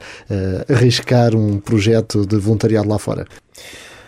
arriscar 0.74 1.36
um 1.36 1.60
projeto 1.60 2.26
de 2.26 2.38
voluntariado 2.38 2.88
lá 2.88 2.98
fora. 2.98 3.28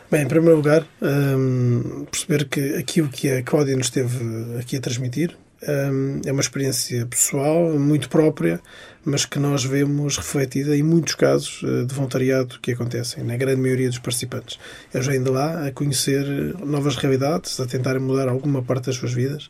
Bem, 0.10 0.23
em 0.23 0.27
primeiro 0.27 0.55
lugar, 0.55 0.86
um, 1.01 1.08
ehm, 1.08 2.05
perceber 2.05 2.45
que 2.45 2.75
aquilo 2.75 3.10
que 3.10 3.29
a 3.29 3.43
Cláudia 3.43 3.75
nos 3.75 3.88
esteve 3.88 4.60
aqui 4.60 4.77
a 4.77 4.79
transmitir 4.79 5.36
é 5.61 6.31
uma 6.31 6.41
experiência 6.41 7.05
pessoal, 7.05 7.77
muito 7.79 8.09
própria, 8.09 8.61
mas 9.03 9.25
que 9.25 9.39
nós 9.39 9.63
vemos 9.63 10.17
refletida 10.17 10.75
em 10.75 10.83
muitos 10.83 11.15
casos 11.15 11.61
eh, 11.63 11.85
de 11.85 11.93
voluntariado 11.93 12.59
que 12.59 12.71
acontecem, 12.71 13.23
na 13.23 13.37
grande 13.37 13.61
maioria 13.61 13.87
dos 13.87 13.99
participantes. 13.99 14.59
Eles 14.93 15.05
vêm 15.05 15.21
de 15.21 15.29
lá 15.29 15.67
a 15.67 15.71
conhecer 15.71 16.25
novas 16.65 16.95
realidades, 16.95 17.59
a 17.59 17.65
tentarem 17.65 18.01
mudar 18.01 18.27
alguma 18.27 18.63
parte 18.63 18.87
das 18.87 18.95
suas 18.95 19.13
vidas 19.13 19.49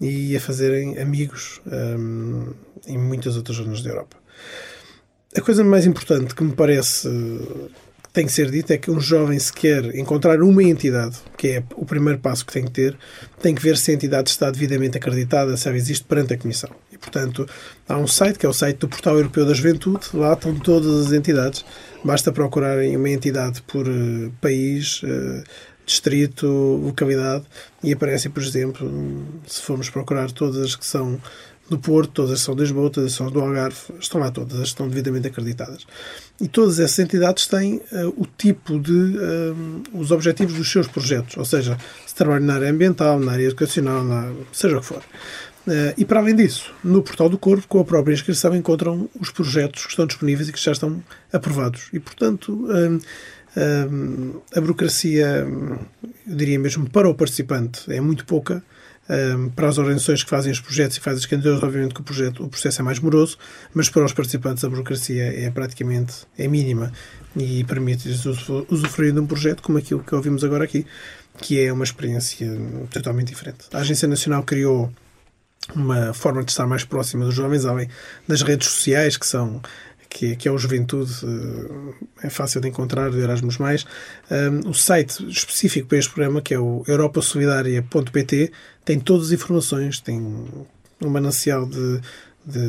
e 0.00 0.36
a 0.36 0.40
fazerem 0.40 0.98
amigos 0.98 1.60
um, 1.66 2.52
em 2.86 2.98
muitas 2.98 3.36
outras 3.36 3.56
zonas 3.56 3.82
da 3.82 3.90
Europa. 3.90 4.16
A 5.36 5.40
coisa 5.40 5.62
mais 5.62 5.86
importante 5.86 6.34
que 6.34 6.42
me 6.42 6.52
parece 6.52 7.08
tem 8.12 8.26
que 8.26 8.32
ser 8.32 8.50
dito 8.50 8.72
é 8.72 8.78
que 8.78 8.90
um 8.90 9.00
jovem, 9.00 9.38
se 9.38 9.52
quer 9.52 9.94
encontrar 9.94 10.42
uma 10.42 10.62
entidade, 10.62 11.16
que 11.36 11.48
é 11.48 11.62
o 11.76 11.84
primeiro 11.84 12.18
passo 12.18 12.44
que 12.44 12.52
tem 12.52 12.64
que 12.64 12.70
ter, 12.70 12.96
tem 13.40 13.54
que 13.54 13.62
ver 13.62 13.76
se 13.76 13.90
a 13.90 13.94
entidade 13.94 14.30
está 14.30 14.50
devidamente 14.50 14.98
acreditada, 14.98 15.56
se 15.56 15.68
ela 15.68 15.76
existe 15.76 16.04
perante 16.04 16.34
a 16.34 16.38
Comissão. 16.38 16.70
E, 16.92 16.98
portanto, 16.98 17.46
há 17.88 17.96
um 17.96 18.08
site, 18.08 18.38
que 18.38 18.46
é 18.46 18.48
o 18.48 18.52
site 18.52 18.78
do 18.78 18.88
Portal 18.88 19.16
Europeu 19.16 19.46
da 19.46 19.54
Juventude, 19.54 20.08
lá 20.12 20.32
estão 20.32 20.54
todas 20.58 21.06
as 21.06 21.12
entidades. 21.12 21.64
Basta 22.04 22.32
procurarem 22.32 22.96
uma 22.96 23.10
entidade 23.10 23.62
por 23.62 23.86
uh, 23.86 24.32
país, 24.40 25.02
uh, 25.04 25.44
distrito, 25.86 26.46
localidade, 26.46 27.44
e 27.82 27.92
aparecem, 27.92 28.30
por 28.30 28.42
exemplo, 28.42 28.90
se 29.46 29.62
formos 29.62 29.88
procurar 29.88 30.30
todas 30.32 30.60
as 30.62 30.76
que 30.76 30.84
são 30.84 31.20
do 31.70 31.78
Porto, 31.78 32.10
todas 32.10 32.40
são 32.40 32.56
de 32.56 32.62
Lisboa, 32.62 32.90
todas 32.90 33.12
são 33.12 33.30
do 33.30 33.40
Algarve, 33.40 33.78
estão 34.00 34.20
lá 34.20 34.30
todas, 34.32 34.58
estão 34.60 34.88
devidamente 34.88 35.28
acreditadas. 35.28 35.86
E 36.40 36.48
todas 36.48 36.80
essas 36.80 36.98
entidades 36.98 37.46
têm 37.46 37.76
uh, 37.76 38.08
o 38.16 38.26
tipo 38.36 38.78
de. 38.80 38.92
Uh, 38.92 39.82
os 39.94 40.10
objetivos 40.10 40.54
dos 40.54 40.70
seus 40.70 40.88
projetos, 40.88 41.36
ou 41.36 41.44
seja, 41.44 41.78
se 42.04 42.14
trabalham 42.14 42.44
na 42.44 42.54
área 42.54 42.70
ambiental, 42.70 43.20
na 43.20 43.32
área 43.32 43.44
educacional, 43.44 44.02
na, 44.02 44.32
seja 44.52 44.78
o 44.78 44.80
que 44.80 44.86
for. 44.86 44.98
Uh, 44.98 45.94
e 45.96 46.04
para 46.04 46.18
além 46.18 46.34
disso, 46.34 46.74
no 46.82 47.02
portal 47.02 47.28
do 47.28 47.38
Corpo, 47.38 47.68
com 47.68 47.78
a 47.78 47.84
própria 47.84 48.14
inscrição, 48.14 48.54
encontram 48.56 49.08
os 49.18 49.30
projetos 49.30 49.84
que 49.84 49.90
estão 49.90 50.06
disponíveis 50.06 50.48
e 50.48 50.52
que 50.52 50.60
já 50.60 50.72
estão 50.72 51.00
aprovados. 51.32 51.88
E, 51.92 52.00
portanto, 52.00 52.66
a 54.56 54.60
burocracia, 54.60 55.46
eu 55.46 55.78
diria 56.26 56.58
mesmo 56.58 56.88
para 56.88 57.08
o 57.08 57.14
participante, 57.14 57.92
é 57.92 58.00
muito 58.00 58.24
pouca 58.24 58.62
um, 59.10 59.48
para 59.48 59.68
as 59.68 59.76
organizações 59.76 60.22
que 60.22 60.30
fazem 60.30 60.52
os 60.52 60.60
projetos 60.60 60.96
e 60.96 61.00
fazem 61.00 61.18
as 61.18 61.26
candidaturas, 61.26 61.62
obviamente 61.64 61.94
que 61.94 62.00
o, 62.00 62.04
projeto, 62.04 62.44
o 62.44 62.48
processo 62.48 62.80
é 62.80 62.84
mais 62.84 63.00
moroso, 63.00 63.36
mas 63.74 63.88
para 63.88 64.04
os 64.04 64.12
participantes 64.12 64.62
a 64.62 64.68
burocracia 64.68 65.44
é 65.44 65.50
praticamente 65.50 66.14
é 66.38 66.46
mínima 66.46 66.92
e 67.36 67.64
permite-lhes 67.64 68.24
usufruir 68.24 69.12
de 69.12 69.18
um 69.18 69.26
projeto 69.26 69.62
como 69.62 69.78
aquilo 69.78 70.02
que 70.02 70.14
ouvimos 70.14 70.44
agora 70.44 70.64
aqui, 70.64 70.86
que 71.38 71.60
é 71.60 71.72
uma 71.72 71.84
experiência 71.84 72.48
totalmente 72.92 73.28
diferente. 73.28 73.66
A 73.72 73.78
Agência 73.78 74.06
Nacional 74.06 74.44
criou 74.44 74.92
uma 75.74 76.12
forma 76.14 76.42
de 76.42 76.50
estar 76.50 76.66
mais 76.66 76.84
próxima 76.84 77.24
dos 77.24 77.34
jovens, 77.34 77.64
além 77.64 77.88
das 78.26 78.42
redes 78.42 78.68
sociais, 78.68 79.16
que 79.16 79.26
são 79.26 79.60
que, 80.10 80.34
que 80.34 80.48
é 80.48 80.50
o 80.50 80.58
Juventude, 80.58 81.12
eh, 81.24 82.26
é 82.26 82.30
fácil 82.30 82.60
de 82.60 82.68
encontrar, 82.68 83.10
do 83.10 83.18
Erasmus. 83.18 83.56
Mais. 83.58 83.86
Um, 84.30 84.70
o 84.70 84.74
site 84.74 85.24
específico 85.28 85.86
para 85.86 85.98
este 85.98 86.12
programa, 86.12 86.42
que 86.42 86.52
é 86.52 86.58
o 86.58 86.82
europasolidaria.pt, 86.86 88.52
tem 88.84 88.98
todas 88.98 89.28
as 89.28 89.32
informações, 89.32 90.00
tem 90.00 90.18
um 90.20 91.08
manancial 91.08 91.64
de, 91.64 92.00
de, 92.44 92.60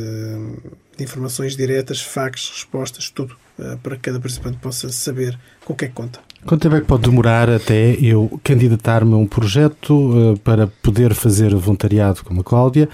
de, 0.98 1.04
informações 1.04 1.58
diretas, 1.58 2.00
fax, 2.00 2.50
respostas, 2.50 3.10
tudo, 3.10 3.36
uh, 3.58 3.78
para 3.80 3.96
que 3.96 4.04
cada 4.04 4.20
participante 4.20 4.58
possa 4.58 4.90
saber 4.90 5.38
com 5.66 5.74
o 5.74 5.76
que 5.76 5.86
é 5.86 5.88
que 5.88 5.96
conta. 5.96 6.20
Quanto 6.46 6.62
tempo 6.62 6.76
é 6.76 6.82
que 6.82 6.88
pode 6.88 7.04
demorar 7.04 7.50
até 7.50 7.94
eu 8.00 8.40
candidatar-me 8.44 9.14
a 9.14 9.18
um 9.18 9.28
projeto 9.28 9.94
uh, 9.94 10.40
para 10.40 10.68
poder 10.68 11.16
fazer 11.16 11.56
voluntariado 11.56 12.24
como 12.24 12.42
a 12.42 12.44
Cláudia 12.44 12.88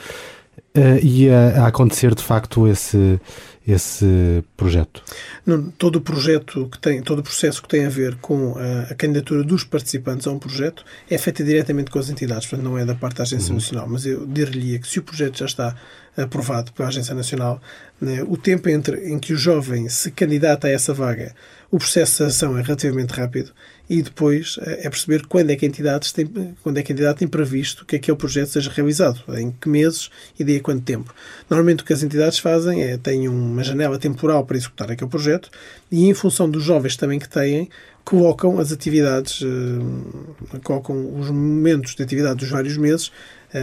e 1.02 1.30
a, 1.30 1.64
a 1.64 1.68
acontecer 1.68 2.14
de 2.14 2.24
facto 2.24 2.68
esse, 2.68 3.20
esse 3.68 4.44
projeto? 4.56 5.04
Não, 5.46 5.70
todo 5.72 5.98
o 5.98 6.02
projeto 6.02 6.70
que 6.70 6.80
tem, 6.80 7.02
todo 7.02 7.20
o 7.20 7.24
processo 7.24 7.62
que 7.62 7.68
tem 7.68 7.86
a 7.86 7.90
ver 7.90 8.16
com 8.16 8.56
a, 8.58 8.92
a, 8.92 8.96
candidatura 8.96 9.44
dos 9.44 9.64
participantes 9.64 10.26
a 10.26 10.32
um 10.32 10.40
projeto 10.40 10.86
é 11.10 11.18
feito 11.18 11.44
diretamente 11.44 11.92
com 11.92 12.00
as 12.00 12.10
entidades, 12.10 12.48
portanto 12.48 12.66
não 12.66 12.78
é 12.78 12.86
da 12.86 12.96
parte 12.96 13.18
da 13.18 13.24
Agência 13.24 13.50
uhum. 13.50 13.56
Nacional, 13.56 13.88
mas 13.90 14.06
eu 14.06 14.26
dir-lhe 14.26 14.80
que 14.80 14.88
se 14.88 15.00
o 15.00 15.04
projeto 15.04 15.38
já 15.38 15.46
está 15.46 15.76
aprovado 16.16 16.72
pela 16.72 16.88
Agência 16.88 17.14
Nacional, 17.14 17.62
né, 18.00 18.24
o 18.28 18.38
tempo 18.38 18.70
entre 18.70 19.12
em 19.12 19.20
que 19.20 19.34
o 19.34 19.38
jovem 19.38 19.90
se 19.90 20.12
candidata 20.12 20.68
a 20.68 20.72
essa 20.72 20.94
vaga, 20.94 21.36
o 21.70 21.78
processo 21.78 22.24
de 22.24 22.30
ação 22.30 22.58
é 22.58 22.62
relativamente 22.62 23.14
rápido 23.14 23.52
e 23.90 24.02
depois 24.02 24.58
eh, 24.62 24.82
é 24.84 24.90
perceber 24.90 25.26
quando 25.28 25.50
é 25.50 25.56
que 25.56 25.66
a 25.66 25.68
entidade 25.68 26.14
tem, 26.14 26.28
quando 26.62 26.78
é 26.78 26.84
que 26.84 26.92
a 26.92 26.94
entidade 26.94 27.20
tem 27.20 27.28
previsto 27.28 27.86
que 27.86 27.96
aquele 27.96 28.18
projeto 28.18 28.50
seja 28.50 28.72
realizado, 28.72 29.24
em 29.38 29.52
que 29.52 29.70
meses 29.70 30.10
e 30.38 30.44
de 30.44 30.58
a 30.58 30.60
quanto 30.62 30.84
tempo. 30.84 31.14
Normalmente 31.50 31.84
o 31.84 31.86
que 31.86 31.94
as 31.94 32.04
entidades 32.04 32.40
fazem 32.40 32.84
é 32.84 32.98
têm 32.98 33.28
uma 33.28 33.64
janela 33.64 33.98
temporal 33.98 34.46
para 34.46 34.58
executar 34.58 34.92
aquele 34.92 35.10
projeto 35.10 35.50
e 35.92 36.06
em 36.08 36.14
função 36.14 36.50
dos 36.50 36.64
jovens 36.64 36.96
também 36.96 37.20
que 37.20 37.30
têm, 37.30 37.70
colocam 38.04 38.60
as 38.60 38.72
atividades, 38.72 39.42
eh, 39.42 40.60
colocam 40.64 41.20
os 41.20 41.30
momentos 41.30 41.96
de 41.96 42.04
atividade 42.04 42.38
dos 42.38 42.50
vários 42.50 42.78
meses 42.78 43.12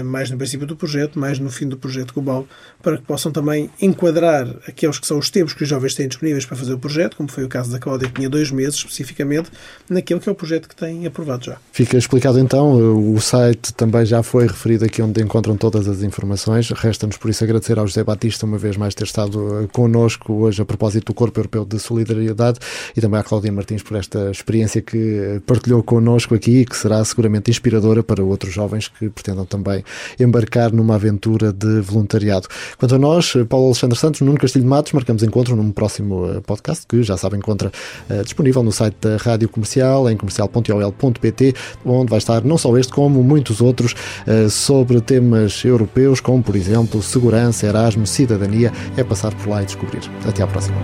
mais 0.02 0.30
no 0.30 0.36
princípio 0.36 0.66
do 0.66 0.76
projeto, 0.76 1.18
mais 1.18 1.38
no 1.38 1.50
fim 1.50 1.68
do 1.68 1.76
projeto 1.76 2.12
global, 2.14 2.46
para 2.82 2.96
que 2.96 3.04
possam 3.04 3.30
também 3.32 3.70
enquadrar 3.80 4.46
aqueles 4.66 4.98
que 4.98 5.06
são 5.06 5.18
os 5.18 5.30
tempos 5.30 5.52
que 5.52 5.62
os 5.62 5.68
jovens 5.68 5.94
têm 5.94 6.08
disponíveis 6.08 6.44
para 6.44 6.56
fazer 6.56 6.74
o 6.74 6.78
projeto, 6.78 7.16
como 7.16 7.28
foi 7.28 7.44
o 7.44 7.48
caso 7.48 7.70
da 7.70 7.78
Cláudia, 7.78 8.08
que 8.08 8.14
tinha 8.14 8.28
dois 8.28 8.50
meses 8.50 8.76
especificamente, 8.76 9.50
naquele 9.88 10.20
que 10.20 10.28
é 10.28 10.32
o 10.32 10.34
projeto 10.34 10.68
que 10.68 10.76
tem 10.76 11.06
aprovado 11.06 11.44
já. 11.44 11.58
Fica 11.72 11.96
explicado 11.96 12.38
então, 12.38 13.12
o 13.12 13.20
site 13.20 13.72
também 13.74 14.04
já 14.04 14.22
foi 14.22 14.46
referido 14.46 14.84
aqui 14.84 15.02
onde 15.02 15.22
encontram 15.22 15.56
todas 15.56 15.88
as 15.88 16.02
informações. 16.02 16.70
Resta-nos 16.70 17.16
por 17.16 17.30
isso 17.30 17.44
agradecer 17.44 17.78
ao 17.78 17.86
José 17.86 18.02
Batista 18.02 18.46
uma 18.46 18.58
vez 18.58 18.76
mais 18.76 18.94
ter 18.94 19.04
estado 19.04 19.62
eh, 19.62 19.68
connosco 19.72 20.32
hoje 20.32 20.60
a 20.62 20.64
propósito 20.64 21.06
do 21.06 21.14
Corpo 21.14 21.38
Europeu 21.38 21.64
de 21.64 21.78
Solidariedade 21.78 22.58
e 22.96 23.00
também 23.00 23.20
à 23.20 23.22
Cláudia 23.22 23.52
Martins 23.52 23.82
por 23.82 23.96
esta 23.96 24.30
experiência 24.30 24.80
que 24.80 24.96
eh, 24.96 25.40
partilhou 25.46 25.82
connosco 25.82 26.34
aqui 26.34 26.60
e 26.60 26.64
que 26.64 26.76
será 26.76 27.04
seguramente 27.04 27.50
inspiradora 27.50 28.02
para 28.02 28.22
outros 28.22 28.52
jovens 28.52 28.88
que 28.88 29.08
pretendam 29.08 29.44
também 29.44 29.83
embarcar 30.18 30.72
numa 30.72 30.94
aventura 30.94 31.52
de 31.52 31.80
voluntariado. 31.80 32.48
Quanto 32.78 32.94
a 32.94 32.98
nós, 32.98 33.34
Paulo 33.48 33.66
Alexandre 33.66 33.98
Santos, 33.98 34.20
Nuno 34.20 34.38
Castilho 34.38 34.64
de 34.64 34.68
Matos, 34.68 34.92
marcamos 34.92 35.22
encontro 35.22 35.56
num 35.56 35.70
próximo 35.70 36.30
eh, 36.30 36.40
podcast 36.40 36.86
que 36.86 37.02
já 37.02 37.16
sabe 37.16 37.36
encontra 37.36 37.70
uh, 38.10 38.22
disponível 38.22 38.62
no 38.62 38.72
site 38.72 38.96
da 39.00 39.16
Rádio 39.16 39.48
Comercial, 39.48 40.08
em 40.10 40.16
comercial.ol.pt, 40.16 41.54
onde 41.84 42.10
vai 42.10 42.18
estar 42.18 42.44
não 42.44 42.58
só 42.58 42.76
este 42.76 42.92
como 42.92 43.22
muitos 43.22 43.60
outros 43.60 43.94
uh, 44.26 44.48
sobre 44.50 45.00
temas 45.00 45.64
europeus, 45.64 46.20
como 46.20 46.42
por 46.42 46.56
exemplo 46.56 47.02
segurança, 47.02 47.66
Erasmus, 47.66 48.10
cidadania. 48.10 48.72
É 48.96 49.04
passar 49.04 49.34
por 49.34 49.48
lá 49.48 49.62
e 49.62 49.66
descobrir. 49.66 50.02
Até 50.26 50.42
à 50.42 50.46
próxima. 50.46 50.76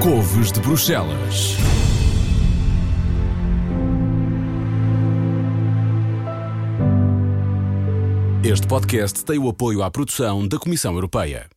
Couves 0.00 0.52
de 0.52 0.60
Bruxelas. 0.60 1.56
Este 8.48 8.64
podcast 8.68 9.24
tem 9.24 9.40
o 9.40 9.48
apoio 9.48 9.82
à 9.82 9.90
produção 9.90 10.46
da 10.46 10.56
Comissão 10.56 10.94
Europeia. 10.94 11.55